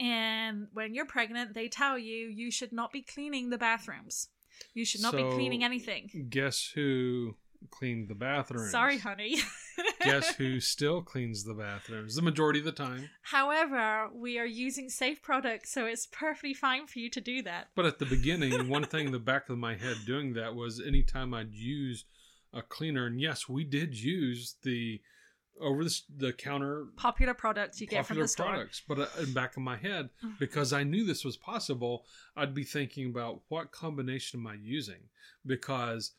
And 0.00 0.68
when 0.72 0.94
you're 0.94 1.06
pregnant, 1.06 1.54
they 1.54 1.68
tell 1.68 1.98
you 1.98 2.28
you 2.28 2.50
should 2.50 2.72
not 2.72 2.92
be 2.92 3.02
cleaning 3.02 3.50
the 3.50 3.58
bathrooms. 3.58 4.28
You 4.74 4.84
should 4.84 5.02
not 5.02 5.14
be 5.16 5.24
cleaning 5.24 5.64
anything. 5.64 6.26
Guess 6.30 6.70
who 6.74 7.34
cleaned 7.70 8.08
the 8.08 8.14
bathrooms? 8.14 8.70
Sorry, 8.70 8.98
honey. 8.98 9.38
Guess 10.02 10.34
who 10.36 10.60
still 10.60 11.02
cleans 11.02 11.44
the 11.44 11.54
bathrooms? 11.54 12.14
The 12.16 12.22
majority 12.22 12.58
of 12.60 12.64
the 12.64 12.72
time. 12.72 13.10
However, 13.22 14.08
we 14.14 14.38
are 14.38 14.46
using 14.46 14.88
safe 14.88 15.22
products, 15.22 15.72
so 15.72 15.86
it's 15.86 16.06
perfectly 16.06 16.54
fine 16.54 16.86
for 16.86 16.98
you 16.98 17.10
to 17.10 17.20
do 17.20 17.42
that. 17.42 17.68
But 17.74 17.86
at 17.86 17.98
the 17.98 18.06
beginning, 18.06 18.68
one 18.68 18.84
thing 18.84 19.06
in 19.06 19.12
the 19.12 19.18
back 19.18 19.48
of 19.48 19.58
my 19.58 19.76
head 19.76 19.96
doing 20.06 20.34
that 20.34 20.54
was 20.54 20.80
anytime 20.84 21.34
I'd 21.34 21.54
use 21.54 22.04
a 22.52 22.62
cleaner, 22.62 23.06
and 23.06 23.20
yes, 23.20 23.48
we 23.48 23.64
did 23.64 23.94
use 23.98 24.56
the 24.62 25.00
over 25.60 25.82
the, 25.82 26.00
the 26.16 26.32
counter 26.32 26.86
Popular 26.96 27.34
products 27.34 27.80
you 27.80 27.88
get 27.88 28.06
from 28.06 28.14
popular 28.14 28.22
the 28.24 28.28
store. 28.28 28.46
products. 28.46 28.80
But 28.86 28.98
uh, 29.00 29.06
in 29.18 29.24
the 29.26 29.32
back 29.32 29.56
of 29.56 29.62
my 29.64 29.76
head, 29.76 30.10
Mm. 30.24 30.38
because 30.38 30.72
I 30.72 30.84
knew 30.84 31.04
this 31.04 31.24
was 31.24 31.36
possible, 31.36 32.04
I'd 32.36 32.54
be 32.54 32.62
thinking 32.62 33.06
about 33.10 33.40
what 33.48 33.72
combination 33.72 34.38
am 34.38 34.46
I 34.46 34.54
using? 34.54 35.08
Because 35.44 36.12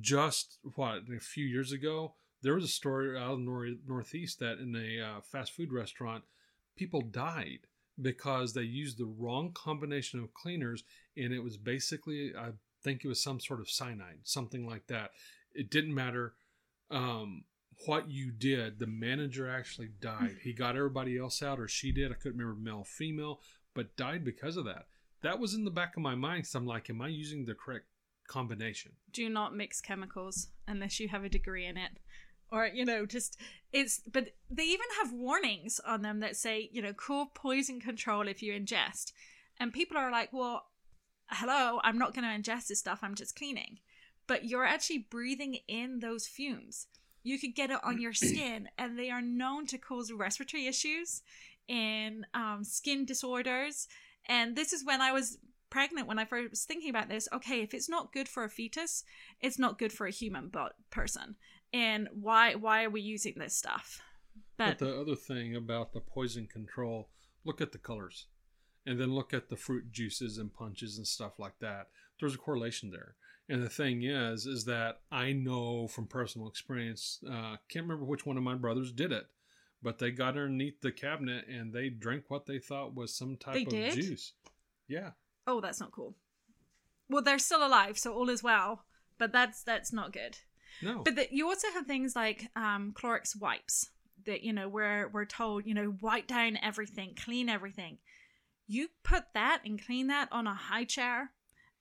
just 0.00 0.58
what 0.74 1.02
a 1.14 1.20
few 1.20 1.44
years 1.44 1.72
ago, 1.72 2.14
there 2.42 2.54
was 2.54 2.64
a 2.64 2.68
story 2.68 3.16
out 3.16 3.38
in 3.38 3.44
the 3.44 3.78
Northeast 3.86 4.40
that 4.40 4.58
in 4.58 4.74
a 4.74 5.04
uh, 5.04 5.20
fast 5.20 5.52
food 5.52 5.72
restaurant, 5.72 6.24
people 6.76 7.00
died 7.00 7.60
because 8.00 8.52
they 8.52 8.62
used 8.62 8.98
the 8.98 9.06
wrong 9.06 9.52
combination 9.52 10.20
of 10.20 10.34
cleaners, 10.34 10.82
and 11.16 11.32
it 11.32 11.40
was 11.40 11.56
basically, 11.56 12.32
I 12.36 12.50
think 12.82 13.04
it 13.04 13.08
was 13.08 13.22
some 13.22 13.38
sort 13.38 13.60
of 13.60 13.70
cyanide, 13.70 14.20
something 14.24 14.66
like 14.66 14.86
that. 14.88 15.10
It 15.54 15.70
didn't 15.70 15.94
matter. 15.94 16.34
Um, 16.90 17.44
what 17.86 18.10
you 18.10 18.30
did, 18.30 18.78
the 18.78 18.86
manager 18.86 19.48
actually 19.48 19.90
died. 20.00 20.36
He 20.42 20.52
got 20.52 20.76
everybody 20.76 21.18
else 21.18 21.42
out, 21.42 21.60
or 21.60 21.68
she 21.68 21.92
did. 21.92 22.10
I 22.10 22.14
couldn't 22.14 22.38
remember 22.38 22.60
male, 22.60 22.84
female, 22.84 23.40
but 23.74 23.96
died 23.96 24.24
because 24.24 24.56
of 24.56 24.64
that. 24.64 24.86
That 25.22 25.38
was 25.38 25.54
in 25.54 25.64
the 25.64 25.70
back 25.70 25.96
of 25.96 26.02
my 26.02 26.14
mind. 26.14 26.46
So 26.46 26.58
I'm 26.58 26.66
like, 26.66 26.90
am 26.90 27.00
I 27.00 27.08
using 27.08 27.44
the 27.44 27.54
correct 27.54 27.86
combination? 28.32 28.92
do 29.12 29.28
not 29.28 29.54
mix 29.54 29.80
chemicals 29.80 30.48
unless 30.66 30.98
you 30.98 31.08
have 31.08 31.24
a 31.24 31.28
degree 31.28 31.66
in 31.66 31.76
it. 31.76 31.92
Or 32.50 32.66
you 32.66 32.84
know 32.84 33.06
just 33.06 33.38
it's 33.72 34.00
but 34.10 34.28
they 34.50 34.64
even 34.64 34.86
have 35.00 35.12
warnings 35.12 35.80
on 35.86 36.02
them 36.02 36.20
that 36.20 36.36
say 36.36 36.68
you 36.72 36.82
know 36.82 36.92
cool 36.92 37.26
poison 37.34 37.80
control 37.80 38.28
if 38.28 38.42
you 38.42 38.52
ingest. 38.52 39.12
And 39.58 39.72
people 39.72 39.96
are 39.96 40.10
like 40.10 40.32
well 40.32 40.66
hello 41.28 41.80
i'm 41.82 41.96
not 41.96 42.12
going 42.14 42.24
to 42.24 42.50
ingest 42.50 42.66
this 42.66 42.78
stuff 42.78 43.00
i'm 43.02 43.14
just 43.14 43.36
cleaning. 43.36 43.78
But 44.26 44.44
you're 44.44 44.66
actually 44.66 45.06
breathing 45.10 45.58
in 45.66 46.00
those 46.00 46.26
fumes. 46.26 46.86
You 47.22 47.38
could 47.38 47.54
get 47.54 47.70
it 47.70 47.80
on 47.82 48.00
your 48.00 48.12
skin 48.30 48.68
and 48.76 48.98
they 48.98 49.10
are 49.10 49.22
known 49.22 49.66
to 49.68 49.78
cause 49.78 50.12
respiratory 50.12 50.66
issues 50.66 51.22
and 51.68 52.26
um, 52.34 52.64
skin 52.64 53.04
disorders. 53.04 53.88
And 54.26 54.56
this 54.56 54.72
is 54.72 54.84
when 54.84 55.00
i 55.00 55.10
was 55.12 55.38
pregnant 55.72 56.06
when 56.06 56.18
I 56.18 56.26
first 56.26 56.50
was 56.50 56.64
thinking 56.64 56.90
about 56.90 57.08
this. 57.08 57.28
Okay, 57.32 57.62
if 57.62 57.72
it's 57.72 57.88
not 57.88 58.12
good 58.12 58.28
for 58.28 58.44
a 58.44 58.50
fetus, 58.50 59.04
it's 59.40 59.58
not 59.58 59.78
good 59.78 59.92
for 59.92 60.06
a 60.06 60.10
human 60.10 60.48
but 60.48 60.74
person. 60.90 61.36
And 61.72 62.08
why 62.12 62.54
why 62.54 62.84
are 62.84 62.90
we 62.90 63.00
using 63.00 63.34
this 63.38 63.56
stuff? 63.56 64.00
But, 64.58 64.78
But, 64.78 64.86
the 64.86 65.00
other 65.00 65.16
thing 65.16 65.56
about 65.56 65.92
the 65.92 66.00
poison 66.00 66.46
control, 66.46 67.08
look 67.44 67.60
at 67.62 67.72
the 67.72 67.78
colors, 67.78 68.26
and 68.84 69.00
then 69.00 69.14
look 69.14 69.32
at 69.32 69.48
the 69.48 69.56
fruit 69.56 69.90
juices 69.90 70.36
and 70.36 70.52
punches 70.52 70.98
and 70.98 71.06
stuff 71.06 71.38
like 71.38 71.58
that. 71.60 71.88
There's 72.20 72.34
a 72.34 72.38
correlation 72.38 72.90
there. 72.90 73.16
And 73.48 73.62
the 73.62 73.68
thing 73.70 74.02
is, 74.04 74.46
is 74.46 74.64
that 74.66 75.00
I 75.10 75.32
know 75.32 75.88
from 75.88 76.06
personal 76.06 76.48
experience. 76.48 77.18
Uh, 77.26 77.56
can't 77.68 77.86
remember 77.86 78.04
which 78.04 78.26
one 78.26 78.36
of 78.36 78.42
my 78.42 78.54
brothers 78.54 78.92
did 78.92 79.10
it, 79.10 79.26
but 79.82 79.98
they 79.98 80.10
got 80.10 80.28
underneath 80.36 80.80
the 80.80 80.92
cabinet 80.92 81.46
and 81.48 81.72
they 81.72 81.88
drank 81.88 82.24
what 82.28 82.46
they 82.46 82.58
thought 82.58 82.94
was 82.94 83.14
some 83.14 83.36
type 83.36 83.54
They 83.54 83.62
of 83.62 83.68
did? 83.70 83.94
juice. 83.94 84.32
Yeah. 84.86 85.10
Oh, 85.46 85.60
that's 85.60 85.80
not 85.80 85.92
cool. 85.92 86.14
Well, 87.08 87.22
they're 87.22 87.38
still 87.38 87.66
alive, 87.66 87.98
so 87.98 88.14
all 88.14 88.30
is 88.30 88.42
well. 88.42 88.84
But 89.18 89.32
that's 89.32 89.62
that's 89.62 89.92
not 89.92 90.12
good. 90.12 90.38
No. 90.82 91.02
But 91.04 91.16
the, 91.16 91.28
you 91.30 91.46
also 91.46 91.68
have 91.74 91.86
things 91.86 92.16
like 92.16 92.48
um, 92.56 92.92
Clorox 92.96 93.38
wipes 93.38 93.90
that 94.24 94.42
you 94.42 94.52
know 94.52 94.68
where 94.68 95.10
we're 95.12 95.26
told 95.26 95.66
you 95.66 95.74
know 95.74 95.96
wipe 96.00 96.26
down 96.26 96.58
everything, 96.62 97.14
clean 97.14 97.48
everything. 97.48 97.98
You 98.66 98.88
put 99.04 99.24
that 99.34 99.60
and 99.64 99.84
clean 99.84 100.06
that 100.08 100.28
on 100.32 100.46
a 100.46 100.54
high 100.54 100.84
chair, 100.84 101.30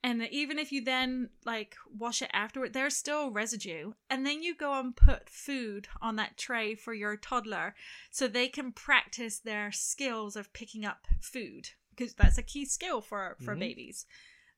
and 0.04 0.22
even 0.30 0.60
if 0.60 0.72
you 0.72 0.84
then 0.84 1.30
like 1.46 1.76
wash 1.98 2.22
it 2.22 2.30
afterward, 2.34 2.74
there's 2.74 2.98
still 2.98 3.32
residue. 3.32 3.94
And 4.10 4.26
then 4.26 4.44
you 4.44 4.56
go 4.56 4.78
and 4.80 4.96
put 4.96 5.30
food 5.30 5.88
on 6.02 6.16
that 6.18 6.38
tray 6.38 6.76
for 6.76 6.94
your 6.94 7.16
toddler, 7.16 7.74
so 8.12 8.28
they 8.28 8.50
can 8.50 8.72
practice 8.72 9.40
their 9.40 9.72
skills 9.72 10.36
of 10.36 10.54
picking 10.54 10.86
up 10.86 11.08
food 11.22 11.70
because 12.02 12.16
that's 12.16 12.38
a 12.38 12.44
key 12.44 12.66
skill 12.66 13.02
for 13.02 13.38
for 13.40 13.56
Mhm. 13.56 13.60
babies. 13.60 14.06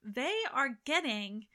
They 0.01 0.43
are 0.51 0.79
getting 0.85 1.47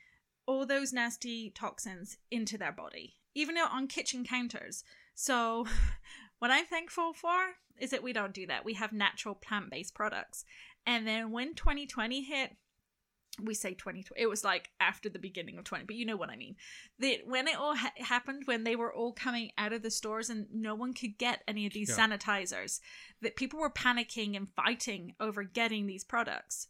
all 0.47 0.67
those 0.67 0.93
nasty 0.93 1.51
toxins 1.51 2.19
into 2.31 2.57
their 2.59 2.73
body, 2.73 3.17
even 3.35 3.57
on 3.59 3.89
kitchen 3.89 4.25
counters. 4.25 4.85
So, 5.15 5.67
what 6.39 6.51
I'm 6.51 6.67
thankful 6.67 7.13
for 7.13 7.57
is 7.79 7.91
that 7.91 8.03
we 8.03 8.13
don't 8.13 8.35
do 8.35 8.47
that. 8.47 8.65
We 8.65 8.75
have 8.75 8.93
natural 8.93 9.35
plant 9.35 9.71
based 9.71 9.95
products. 9.95 10.45
And 10.87 11.07
then 11.07 11.31
when 11.31 11.55
2020 11.55 12.23
hit, 12.23 12.57
we 13.43 13.55
say 13.55 13.75
2020, 13.75 14.21
it 14.21 14.27
was 14.29 14.45
like 14.45 14.71
after 14.81 15.09
the 15.09 15.19
beginning 15.19 15.59
of 15.59 15.65
20, 15.65 15.85
but 15.85 15.97
you 15.97 16.05
know 16.07 16.17
what 16.17 16.31
I 16.31 16.37
mean. 16.37 16.57
That 16.99 17.27
when 17.27 17.47
it 17.49 17.57
all 17.57 17.75
ha- 17.77 17.93
happened, 17.97 18.43
when 18.47 18.65
they 18.65 18.77
were 18.77 18.93
all 18.93 19.13
coming 19.13 19.53
out 19.59 19.73
of 19.73 19.83
the 19.83 19.91
stores 19.91 20.31
and 20.31 20.47
no 20.53 20.75
one 20.75 20.93
could 20.93 21.19
get 21.19 21.43
any 21.47 21.67
of 21.67 21.73
these 21.73 21.91
Yeah. 21.91 21.97
sanitizers, 22.09 22.81
that 23.21 23.37
people 23.37 23.61
were 23.61 23.71
panicking 23.71 24.37
and 24.37 24.49
fighting 24.51 25.15
over 25.21 25.43
getting 25.45 25.87
these 25.87 26.05
products. 26.05 26.69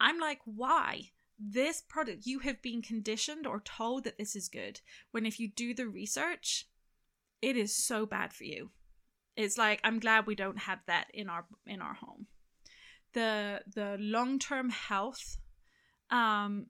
I'm 0.00 0.18
like, 0.18 0.40
why? 0.44 1.10
This 1.38 1.80
product, 1.80 2.26
you 2.26 2.40
have 2.40 2.60
been 2.62 2.82
conditioned 2.82 3.46
or 3.46 3.60
told 3.60 4.04
that 4.04 4.18
this 4.18 4.36
is 4.36 4.48
good. 4.48 4.80
When 5.10 5.26
if 5.26 5.38
you 5.40 5.48
do 5.48 5.74
the 5.74 5.88
research, 5.88 6.66
it 7.40 7.56
is 7.56 7.74
so 7.74 8.06
bad 8.06 8.32
for 8.32 8.44
you. 8.44 8.70
It's 9.36 9.56
like 9.58 9.80
I'm 9.82 9.98
glad 9.98 10.26
we 10.26 10.34
don't 10.34 10.58
have 10.58 10.80
that 10.86 11.06
in 11.14 11.28
our 11.28 11.46
in 11.66 11.80
our 11.80 11.94
home. 11.94 12.26
The 13.14 13.62
the 13.66 13.96
long 13.98 14.38
term 14.38 14.70
health, 14.70 15.38
um, 16.12 16.66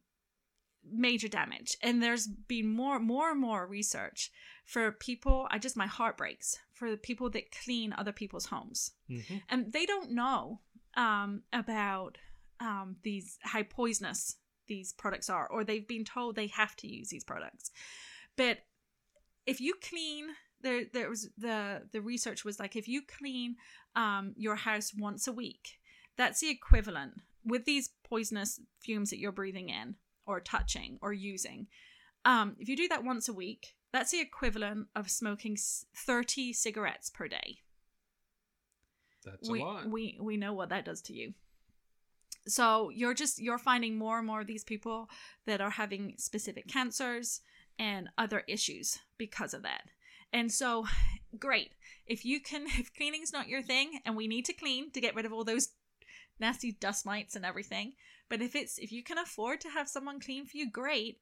major 0.91 1.29
damage, 1.29 1.77
and 1.83 2.03
there's 2.03 2.27
been 2.27 2.69
more 2.69 2.99
more 2.99 3.31
and 3.31 3.41
more 3.41 3.67
research 3.67 4.31
for 4.65 4.91
people. 4.93 5.47
I 5.51 5.59
just 5.59 5.77
my 5.77 5.87
heart 5.87 6.17
breaks 6.17 6.59
for 6.73 6.91
the 6.91 6.97
people 6.97 7.29
that 7.31 7.53
clean 7.65 7.93
other 7.93 8.13
people's 8.13 8.47
homes 8.47 8.93
Mhm. 9.11 9.43
and 9.49 9.73
they 9.73 9.87
don't 9.87 10.11
know 10.13 10.61
um, 10.95 11.43
about 11.53 12.19
um, 12.61 12.97
these 13.03 13.39
how 13.43 13.63
poisonous 13.63 14.37
these 14.69 14.93
products 14.93 15.29
are, 15.29 15.47
or 15.49 15.65
they've 15.65 15.89
been 15.89 16.05
told 16.05 16.35
they 16.37 16.47
have 16.49 16.75
to 16.77 16.87
use 16.87 17.09
these 17.09 17.25
products. 17.25 17.71
But 18.37 18.59
if 19.47 19.61
you 19.61 19.75
clean, 19.83 20.27
there 20.61 20.85
there 20.93 21.09
was 21.09 21.29
the 21.37 21.89
the 21.93 22.01
research 22.01 22.45
was 22.45 22.59
like 22.61 22.77
if 22.77 22.87
you 22.89 23.03
clean 23.03 23.57
um, 23.97 24.35
your 24.37 24.57
house 24.57 24.95
once 24.95 25.27
a 25.27 25.33
week, 25.33 25.79
that's 26.17 26.41
the 26.41 26.51
equivalent 26.51 27.15
with 27.45 27.65
these 27.65 27.91
poisonous 28.05 28.61
fumes 28.81 29.11
that 29.11 29.19
you're 29.19 29.33
breathing 29.33 29.69
in 29.69 29.97
or 30.27 30.41
touching 30.41 30.99
or 31.03 31.13
using. 31.13 31.67
Um, 32.25 32.57
if 32.59 32.69
you 32.69 32.77
do 32.77 32.89
that 32.89 33.05
once 33.05 33.29
a 33.29 33.33
week, 33.33 33.75
that's 33.93 34.11
the 34.11 34.21
equivalent 34.21 34.89
of 34.97 35.11
smoking 35.11 35.57
30 35.95 36.53
cigarettes 36.53 37.11
per 37.11 37.29
day 37.29 37.59
That's 39.25 39.49
we, 39.49 39.61
a 39.61 39.65
lot. 39.65 39.89
we 39.89 40.19
we 40.21 40.37
know 40.37 40.55
what 40.55 40.71
that 40.71 40.85
does 40.85 41.03
to 41.03 41.13
you 41.13 41.35
so 42.49 42.91
you're 42.91 43.15
just 43.15 43.39
you're 43.41 43.59
finding 43.59 43.97
more 43.97 44.19
and 44.19 44.27
more 44.27 44.41
of 44.41 44.47
these 44.47 44.65
people 44.65 45.09
that 45.47 45.61
are 45.61 45.71
having 45.71 46.15
specific 46.19 46.67
cancers 46.67 47.41
and 47.79 48.09
other 48.19 48.43
issues 48.49 48.99
because 49.19 49.55
of 49.55 49.63
that 49.63 49.83
and 50.33 50.51
so 50.51 50.87
great 51.39 51.73
if 52.07 52.25
you 52.25 52.41
can 52.41 52.67
if 52.79 52.93
cleaning's 52.95 53.33
not 53.33 53.49
your 53.49 53.63
thing 53.63 54.01
and 54.05 54.17
we 54.17 54.27
need 54.27 54.45
to 54.47 54.53
clean 54.53 54.91
to 54.91 55.01
get 55.01 55.15
rid 55.15 55.27
of 55.27 55.33
all 55.33 55.45
those 55.45 55.69
nasty 56.43 56.73
dust 56.73 57.07
mites 57.07 57.35
and 57.35 57.47
everything 57.47 57.95
but 58.29 58.43
if 58.43 58.55
it's 58.55 58.77
if 58.77 58.93
you 58.93 59.03
can 59.03 59.17
afford 59.17 59.61
to 59.61 59.71
have 59.71 59.89
someone 59.89 60.21
clean 60.21 60.45
for 60.45 60.59
you 60.59 60.71
great 60.71 61.19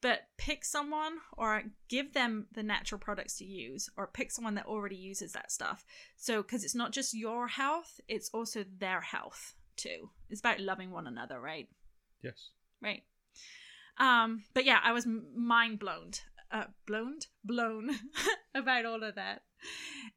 but 0.00 0.22
pick 0.36 0.64
someone 0.64 1.18
or 1.36 1.62
give 1.88 2.12
them 2.12 2.46
the 2.52 2.62
natural 2.62 2.98
products 2.98 3.38
to 3.38 3.44
use 3.44 3.88
or 3.96 4.08
pick 4.08 4.32
someone 4.32 4.56
that 4.56 4.66
already 4.66 4.96
uses 4.96 5.32
that 5.32 5.52
stuff 5.52 5.84
so, 6.22 6.40
because 6.40 6.62
it's 6.62 6.76
not 6.76 6.92
just 6.92 7.14
your 7.14 7.48
health, 7.48 8.00
it's 8.06 8.30
also 8.32 8.64
their 8.78 9.00
health 9.00 9.54
too. 9.76 10.10
It's 10.30 10.38
about 10.38 10.60
loving 10.60 10.92
one 10.92 11.08
another, 11.08 11.40
right? 11.40 11.68
yes. 12.22 12.50
Right. 12.80 13.02
Um, 13.98 14.44
but 14.54 14.64
yeah, 14.64 14.78
I 14.84 14.92
was 14.92 15.04
mind 15.36 15.80
blown, 15.80 16.12
uh, 16.52 16.64
blown, 16.86 17.18
blown 17.44 17.90
about 18.54 18.84
all 18.84 19.02
of 19.02 19.14
that. 19.16 19.42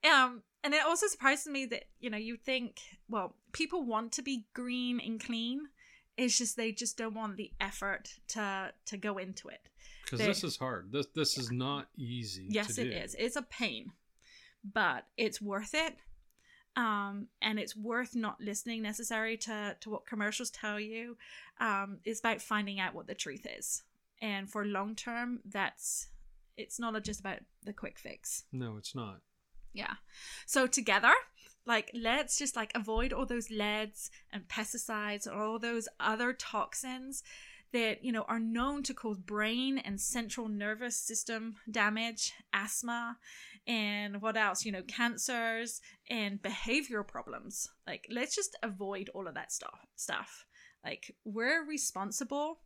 Um, 0.03 0.43
and 0.63 0.73
it 0.73 0.83
also 0.85 1.07
surprises 1.07 1.47
me 1.47 1.65
that 1.67 1.85
you 1.99 2.09
know 2.09 2.17
you 2.17 2.37
think, 2.37 2.79
well, 3.09 3.35
people 3.51 3.83
want 3.83 4.11
to 4.13 4.21
be 4.21 4.45
green 4.53 4.99
and 4.99 5.19
clean. 5.23 5.61
It's 6.17 6.37
just 6.37 6.57
they 6.57 6.71
just 6.71 6.97
don't 6.97 7.13
want 7.15 7.37
the 7.37 7.51
effort 7.59 8.19
to 8.29 8.71
to 8.85 8.97
go 8.97 9.17
into 9.17 9.47
it. 9.49 9.69
Because 10.03 10.19
this 10.19 10.43
is 10.43 10.57
hard. 10.57 10.91
This 10.91 11.07
this 11.15 11.37
is 11.37 11.51
not 11.51 11.87
easy. 11.97 12.45
Yes, 12.49 12.77
it 12.77 12.85
do. 12.85 12.91
is. 12.91 13.15
It's 13.17 13.35
a 13.35 13.41
pain, 13.41 13.91
but 14.63 15.05
it's 15.17 15.41
worth 15.41 15.73
it. 15.73 15.95
um, 16.75 17.27
and 17.41 17.57
it's 17.59 17.75
worth 17.75 18.15
not 18.15 18.39
listening 18.41 18.81
necessary 18.81 19.37
to, 19.37 19.75
to 19.79 19.89
what 19.89 20.05
commercials 20.05 20.49
tell 20.49 20.79
you. 20.79 21.17
Um, 21.59 21.99
it's 22.03 22.19
about 22.19 22.41
finding 22.41 22.79
out 22.79 22.93
what 22.93 23.07
the 23.07 23.15
truth 23.15 23.47
is. 23.57 23.83
And 24.21 24.49
for 24.49 24.65
long 24.65 24.95
term, 24.95 25.39
that's 25.45 26.07
it's 26.57 26.79
not 26.79 27.01
just 27.03 27.19
about 27.19 27.39
the 27.63 27.73
quick 27.73 27.99
fix. 27.99 28.43
No, 28.51 28.77
it's 28.77 28.95
not. 28.95 29.19
Yeah. 29.73 29.95
So 30.45 30.67
together, 30.67 31.13
like 31.65 31.91
let's 31.93 32.37
just 32.37 32.55
like 32.55 32.71
avoid 32.75 33.11
all 33.11 33.25
those 33.25 33.49
leads 33.49 34.11
and 34.31 34.47
pesticides 34.47 35.27
or 35.27 35.41
all 35.41 35.59
those 35.59 35.87
other 35.99 36.33
toxins 36.33 37.23
that 37.73 38.03
you 38.03 38.11
know 38.11 38.23
are 38.29 38.39
known 38.39 38.83
to 38.83 38.93
cause 38.93 39.17
brain 39.17 39.77
and 39.79 39.99
central 39.99 40.47
nervous 40.47 40.95
system 40.95 41.55
damage 41.69 42.33
asthma 42.53 43.17
and 43.67 44.21
what 44.21 44.37
else 44.37 44.63
you 44.63 44.71
know 44.71 44.83
cancers 44.83 45.81
and 46.09 46.41
behavioral 46.41 47.05
problems 47.05 47.67
like 47.87 48.07
let's 48.09 48.35
just 48.35 48.57
avoid 48.63 49.09
all 49.13 49.27
of 49.27 49.33
that 49.33 49.51
stuff 49.51 49.85
stuff 49.95 50.45
like 50.85 51.15
we're 51.25 51.65
responsible 51.65 52.59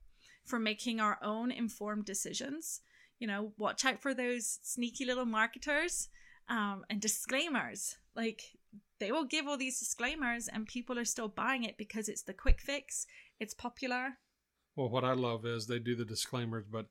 for 0.46 0.60
making 0.60 1.00
our 1.00 1.18
own 1.24 1.52
informed 1.52 2.06
decisions 2.06 2.82
you 3.20 3.28
know 3.28 3.54
watch 3.58 3.86
out 3.86 4.02
for 4.02 4.14
those 4.14 4.60
sneaky 4.64 5.06
little 5.06 5.26
marketers 5.26 6.10
um, 6.50 6.84
and 6.90 7.00
disclaimers. 7.00 7.98
Like 8.16 8.42
they 9.00 9.12
will 9.12 9.26
give 9.26 9.48
all 9.48 9.58
these 9.58 9.80
disclaimers 9.80 10.48
and 10.48 10.66
people 10.68 10.98
are 11.00 11.06
still 11.06 11.28
buying 11.28 11.64
it 11.64 11.78
because 11.78 12.10
it's 12.10 12.24
the 12.24 12.34
quick 12.34 12.60
fix 12.62 13.06
it's 13.40 13.54
popular. 13.54 14.18
Well 14.76 14.90
what 14.90 15.04
i 15.04 15.14
love 15.14 15.46
is 15.46 15.68
they 15.68 15.80
do 15.80 15.96
the 15.96 16.06
disclaimers 16.06 16.66
but 16.72 16.86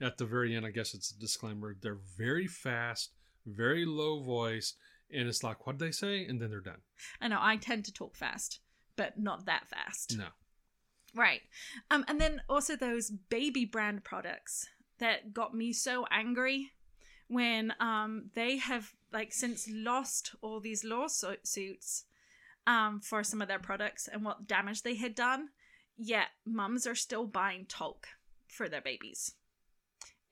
at 0.00 0.16
the 0.16 0.24
very 0.24 0.56
end 0.56 0.64
i 0.64 0.70
guess 0.70 0.94
it's 0.94 1.10
a 1.10 1.18
disclaimer 1.18 1.76
they're 1.80 1.98
very 2.16 2.46
fast 2.46 3.10
very 3.46 3.84
low 3.84 4.22
voice 4.22 4.74
and 5.12 5.28
it's 5.28 5.42
like 5.42 5.66
what 5.66 5.78
do 5.78 5.84
they 5.84 5.92
say? 5.92 6.24
And 6.24 6.40
then 6.40 6.50
they're 6.50 6.60
done. 6.60 6.80
I 7.20 7.28
know 7.28 7.38
i 7.40 7.56
tend 7.56 7.84
to 7.86 7.92
talk 7.92 8.16
fast 8.16 8.60
but 8.96 9.18
not 9.18 9.46
that 9.46 9.68
fast. 9.68 10.16
No. 10.16 10.28
Right. 11.14 11.42
Um 11.90 12.04
and 12.08 12.20
then 12.20 12.42
also 12.48 12.76
those 12.76 13.10
baby 13.10 13.64
brand 13.64 14.04
products 14.04 14.68
that 14.98 15.32
got 15.32 15.54
me 15.54 15.72
so 15.72 16.06
angry 16.10 16.72
when 17.28 17.72
um 17.80 18.30
they 18.34 18.58
have 18.58 18.92
like 19.12 19.32
since 19.32 19.68
lost 19.70 20.34
all 20.42 20.60
these 20.60 20.84
lawsuits 20.84 22.04
um 22.66 23.00
for 23.00 23.24
some 23.24 23.40
of 23.42 23.48
their 23.48 23.58
products 23.58 24.08
and 24.10 24.24
what 24.24 24.46
damage 24.46 24.82
they 24.82 24.94
had 24.94 25.14
done 25.14 25.48
yet 25.96 26.28
mums 26.44 26.86
are 26.86 26.94
still 26.94 27.26
buying 27.26 27.66
talc 27.66 28.06
for 28.48 28.68
their 28.68 28.80
babies 28.80 29.34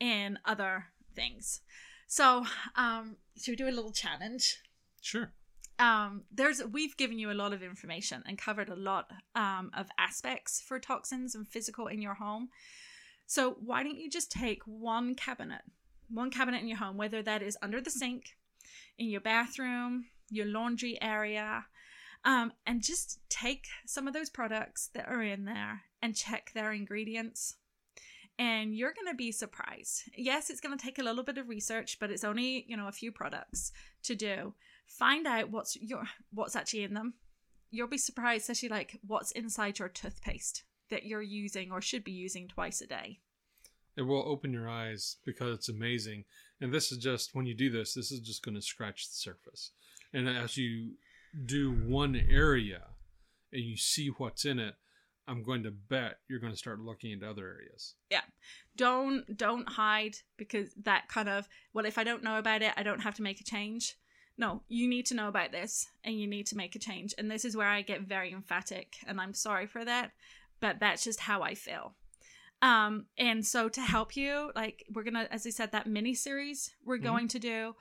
and 0.00 0.38
other 0.44 0.86
things. 1.14 1.60
So 2.06 2.44
um 2.76 3.16
should 3.36 3.52
we 3.52 3.56
do 3.56 3.68
a 3.68 3.70
little 3.70 3.92
challenge? 3.92 4.62
Sure. 5.00 5.32
Um 5.78 6.24
there's 6.30 6.62
we've 6.64 6.96
given 6.96 7.18
you 7.18 7.30
a 7.30 7.34
lot 7.34 7.52
of 7.52 7.62
information 7.62 8.22
and 8.26 8.38
covered 8.38 8.68
a 8.68 8.76
lot 8.76 9.10
um 9.34 9.70
of 9.76 9.88
aspects 9.98 10.60
for 10.60 10.78
toxins 10.78 11.34
and 11.34 11.48
physical 11.48 11.86
in 11.86 12.02
your 12.02 12.14
home 12.14 12.48
so 13.33 13.57
why 13.61 13.83
don't 13.83 13.99
you 13.99 14.11
just 14.11 14.30
take 14.30 14.62
one 14.66 15.14
cabinet 15.14 15.62
one 16.09 16.30
cabinet 16.30 16.61
in 16.61 16.68
your 16.68 16.78
home 16.78 16.97
whether 16.97 17.22
that 17.22 17.43
is 17.43 17.57
under 17.62 17.80
the 17.80 17.91
sink 17.91 18.37
in 18.99 19.09
your 19.09 19.20
bathroom, 19.20 20.07
your 20.30 20.47
laundry 20.47 21.01
area, 21.01 21.66
um, 22.24 22.53
and 22.66 22.83
just 22.83 23.18
take 23.28 23.66
some 23.87 24.07
of 24.07 24.14
those 24.14 24.30
products 24.30 24.91
that 24.95 25.09
are 25.09 25.22
in 25.22 25.45
there 25.45 25.83
and 26.01 26.14
check 26.14 26.53
their 26.55 26.72
ingredients. 26.72 27.57
And 28.39 28.74
you're 28.74 28.95
going 28.95 29.12
to 29.12 29.16
be 29.16 29.30
surprised. 29.30 30.05
Yes, 30.16 30.51
it's 30.51 30.61
going 30.61 30.76
to 30.76 30.83
take 30.83 30.99
a 30.99 31.03
little 31.03 31.22
bit 31.22 31.39
of 31.39 31.49
research, 31.49 31.99
but 32.01 32.11
it's 32.11 32.24
only, 32.24 32.64
you 32.66 32.76
know, 32.76 32.89
a 32.89 32.93
few 32.93 33.12
products 33.12 33.72
to 34.05 34.14
do. 34.14 34.55
Find 34.87 35.26
out 35.26 35.51
what's 35.51 35.76
your 35.76 36.05
what's 36.33 36.57
actually 36.57 36.85
in 36.85 36.95
them. 36.95 37.14
You'll 37.70 37.89
be 37.89 37.99
surprised, 37.99 38.43
especially 38.43 38.68
like 38.68 38.99
what's 39.07 39.33
inside 39.33 39.78
your 39.78 39.89
toothpaste 39.89 40.64
that 40.93 41.05
you're 41.05 41.20
using 41.20 41.72
or 41.72 41.82
should 41.82 42.05
be 42.05 42.12
using 42.12 42.47
twice 42.47 42.80
a 42.80 42.86
day. 42.86 43.18
It 43.97 44.03
will 44.03 44.24
open 44.26 44.53
your 44.53 44.70
eyes 44.70 45.16
because 45.24 45.55
it's 45.55 45.68
amazing 45.68 46.24
and 46.62 46.72
this 46.72 46.93
is 46.93 46.99
just 46.99 47.34
when 47.34 47.45
you 47.45 47.55
do 47.55 47.70
this, 47.70 47.93
this 47.93 48.12
is 48.12 48.20
just 48.20 48.45
going 48.45 48.55
to 48.55 48.62
scratch 48.62 49.09
the 49.09 49.14
surface. 49.14 49.72
And 50.14 50.28
as 50.28 50.57
you 50.57 50.93
do 51.45 51.72
one 51.72 52.14
area 52.14 52.82
and 53.53 53.62
you 53.62 53.76
see 53.76 54.09
what's 54.16 54.45
in 54.45 54.61
it, 54.61 54.76
I'm 55.26 55.43
going 55.43 55.64
to 55.64 55.72
bet 55.72 56.18
you're 56.28 56.38
going 56.38 56.53
to 56.53 56.59
start 56.59 56.78
looking 56.78 57.11
into 57.11 57.28
other 57.28 57.47
areas. 57.47 57.95
Yeah. 58.11 58.22
Don't 58.76 59.36
don't 59.36 59.68
hide 59.68 60.16
because 60.36 60.72
that 60.84 61.09
kind 61.09 61.28
of 61.28 61.49
well 61.74 61.84
if 61.84 61.99
I 61.99 62.05
don't 62.05 62.22
know 62.22 62.38
about 62.38 62.62
it, 62.62 62.72
I 62.76 62.84
don't 62.84 63.01
have 63.01 63.16
to 63.16 63.22
make 63.22 63.40
a 63.40 63.45
change. 63.45 63.97
No, 64.38 64.62
you 64.68 64.88
need 64.88 65.07
to 65.07 65.14
know 65.14 65.28
about 65.28 65.51
this 65.51 65.86
and 66.05 66.18
you 66.18 66.28
need 66.28 66.47
to 66.47 66.57
make 66.57 66.76
a 66.76 66.80
change. 66.80 67.12
And 67.18 67.30
this 67.30 67.45
is 67.45 67.57
where 67.57 67.68
I 67.68 67.82
get 67.82 68.03
very 68.03 68.32
emphatic 68.32 68.95
and 69.07 69.20
I'm 69.20 69.34
sorry 69.34 69.66
for 69.66 69.84
that, 69.84 70.12
but 70.62 70.78
that's 70.78 71.04
just 71.04 71.20
how 71.20 71.42
I 71.42 71.54
feel. 71.54 71.92
Um, 72.62 73.06
and 73.18 73.44
so 73.44 73.68
to 73.68 73.80
help 73.80 74.16
you, 74.16 74.52
like 74.54 74.86
we're 74.94 75.02
gonna, 75.02 75.26
as 75.30 75.46
I 75.46 75.50
said, 75.50 75.72
that 75.72 75.88
mini 75.88 76.14
series 76.14 76.70
we're 76.86 76.96
mm-hmm. 76.96 77.06
going 77.06 77.28
to 77.28 77.38
do, 77.40 77.74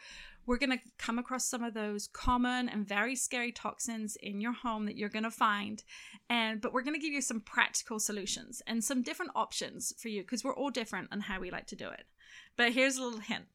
we're 0.47 0.57
gonna 0.57 0.79
come 0.97 1.19
across 1.19 1.45
some 1.45 1.63
of 1.63 1.75
those 1.75 2.07
common 2.07 2.67
and 2.67 2.86
very 2.86 3.15
scary 3.15 3.51
toxins 3.51 4.15
in 4.15 4.41
your 4.41 4.53
home 4.53 4.88
that 4.88 4.97
you're 4.97 5.07
gonna 5.07 5.29
find, 5.32 5.84
and 6.29 6.59
but 6.59 6.73
we're 6.73 6.82
gonna 6.82 6.97
give 6.97 7.13
you 7.13 7.21
some 7.21 7.39
practical 7.39 7.99
solutions 7.99 8.63
and 8.65 8.84
some 8.84 9.03
different 9.03 9.32
options 9.36 9.93
for 9.99 10.09
you 10.09 10.23
because 10.23 10.43
we're 10.43 10.55
all 10.55 10.71
different 10.71 11.09
on 11.11 11.21
how 11.21 11.39
we 11.39 11.51
like 11.51 11.67
to 11.67 11.75
do 11.75 11.88
it. 11.88 12.05
But 12.57 12.73
here's 12.73 12.97
a 12.97 13.03
little 13.03 13.19
hint: 13.19 13.45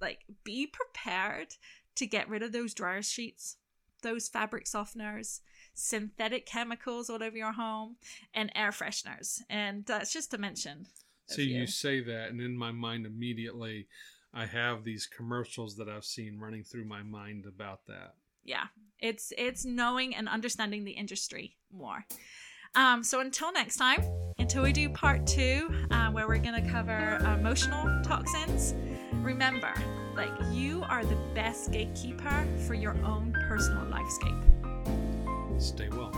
like 0.00 0.24
be 0.42 0.66
prepared 0.66 1.54
to 1.94 2.06
get 2.06 2.28
rid 2.28 2.42
of 2.42 2.50
those 2.50 2.74
dryer 2.74 3.02
sheets, 3.02 3.56
those 4.02 4.26
fabric 4.26 4.64
softeners 4.64 5.40
synthetic 5.74 6.46
chemicals 6.46 7.10
all 7.10 7.22
over 7.22 7.36
your 7.36 7.52
home, 7.52 7.96
and 8.32 8.50
air 8.54 8.70
fresheners. 8.70 9.40
And 9.50 9.84
that's 9.84 10.12
just 10.12 10.30
to 10.30 10.38
mention. 10.38 10.86
So 11.26 11.42
you. 11.42 11.60
you 11.60 11.66
say 11.66 12.00
that, 12.00 12.30
and 12.30 12.40
in 12.40 12.56
my 12.56 12.70
mind 12.70 13.06
immediately, 13.06 13.88
I 14.32 14.46
have 14.46 14.84
these 14.84 15.06
commercials 15.06 15.76
that 15.76 15.88
I've 15.88 16.04
seen 16.04 16.38
running 16.38 16.64
through 16.64 16.84
my 16.86 17.02
mind 17.02 17.46
about 17.46 17.86
that. 17.86 18.14
Yeah, 18.42 18.66
it's 18.98 19.32
it's 19.38 19.64
knowing 19.64 20.14
and 20.14 20.28
understanding 20.28 20.84
the 20.84 20.92
industry 20.92 21.56
more. 21.72 22.04
Um, 22.74 23.04
so 23.04 23.20
until 23.20 23.52
next 23.52 23.76
time, 23.76 24.02
until 24.38 24.64
we 24.64 24.72
do 24.72 24.88
part 24.88 25.26
two, 25.26 25.70
uh, 25.92 26.10
where 26.10 26.26
we're 26.26 26.38
going 26.38 26.62
to 26.62 26.70
cover 26.70 27.16
emotional 27.38 28.02
toxins, 28.02 28.74
remember, 29.12 29.72
like 30.16 30.32
you 30.50 30.82
are 30.88 31.04
the 31.04 31.18
best 31.34 31.70
gatekeeper 31.70 32.46
for 32.66 32.74
your 32.74 32.96
own 33.04 33.32
personal 33.48 33.84
lifescape. 33.84 34.63
Stay 35.58 35.88
well. 35.88 36.12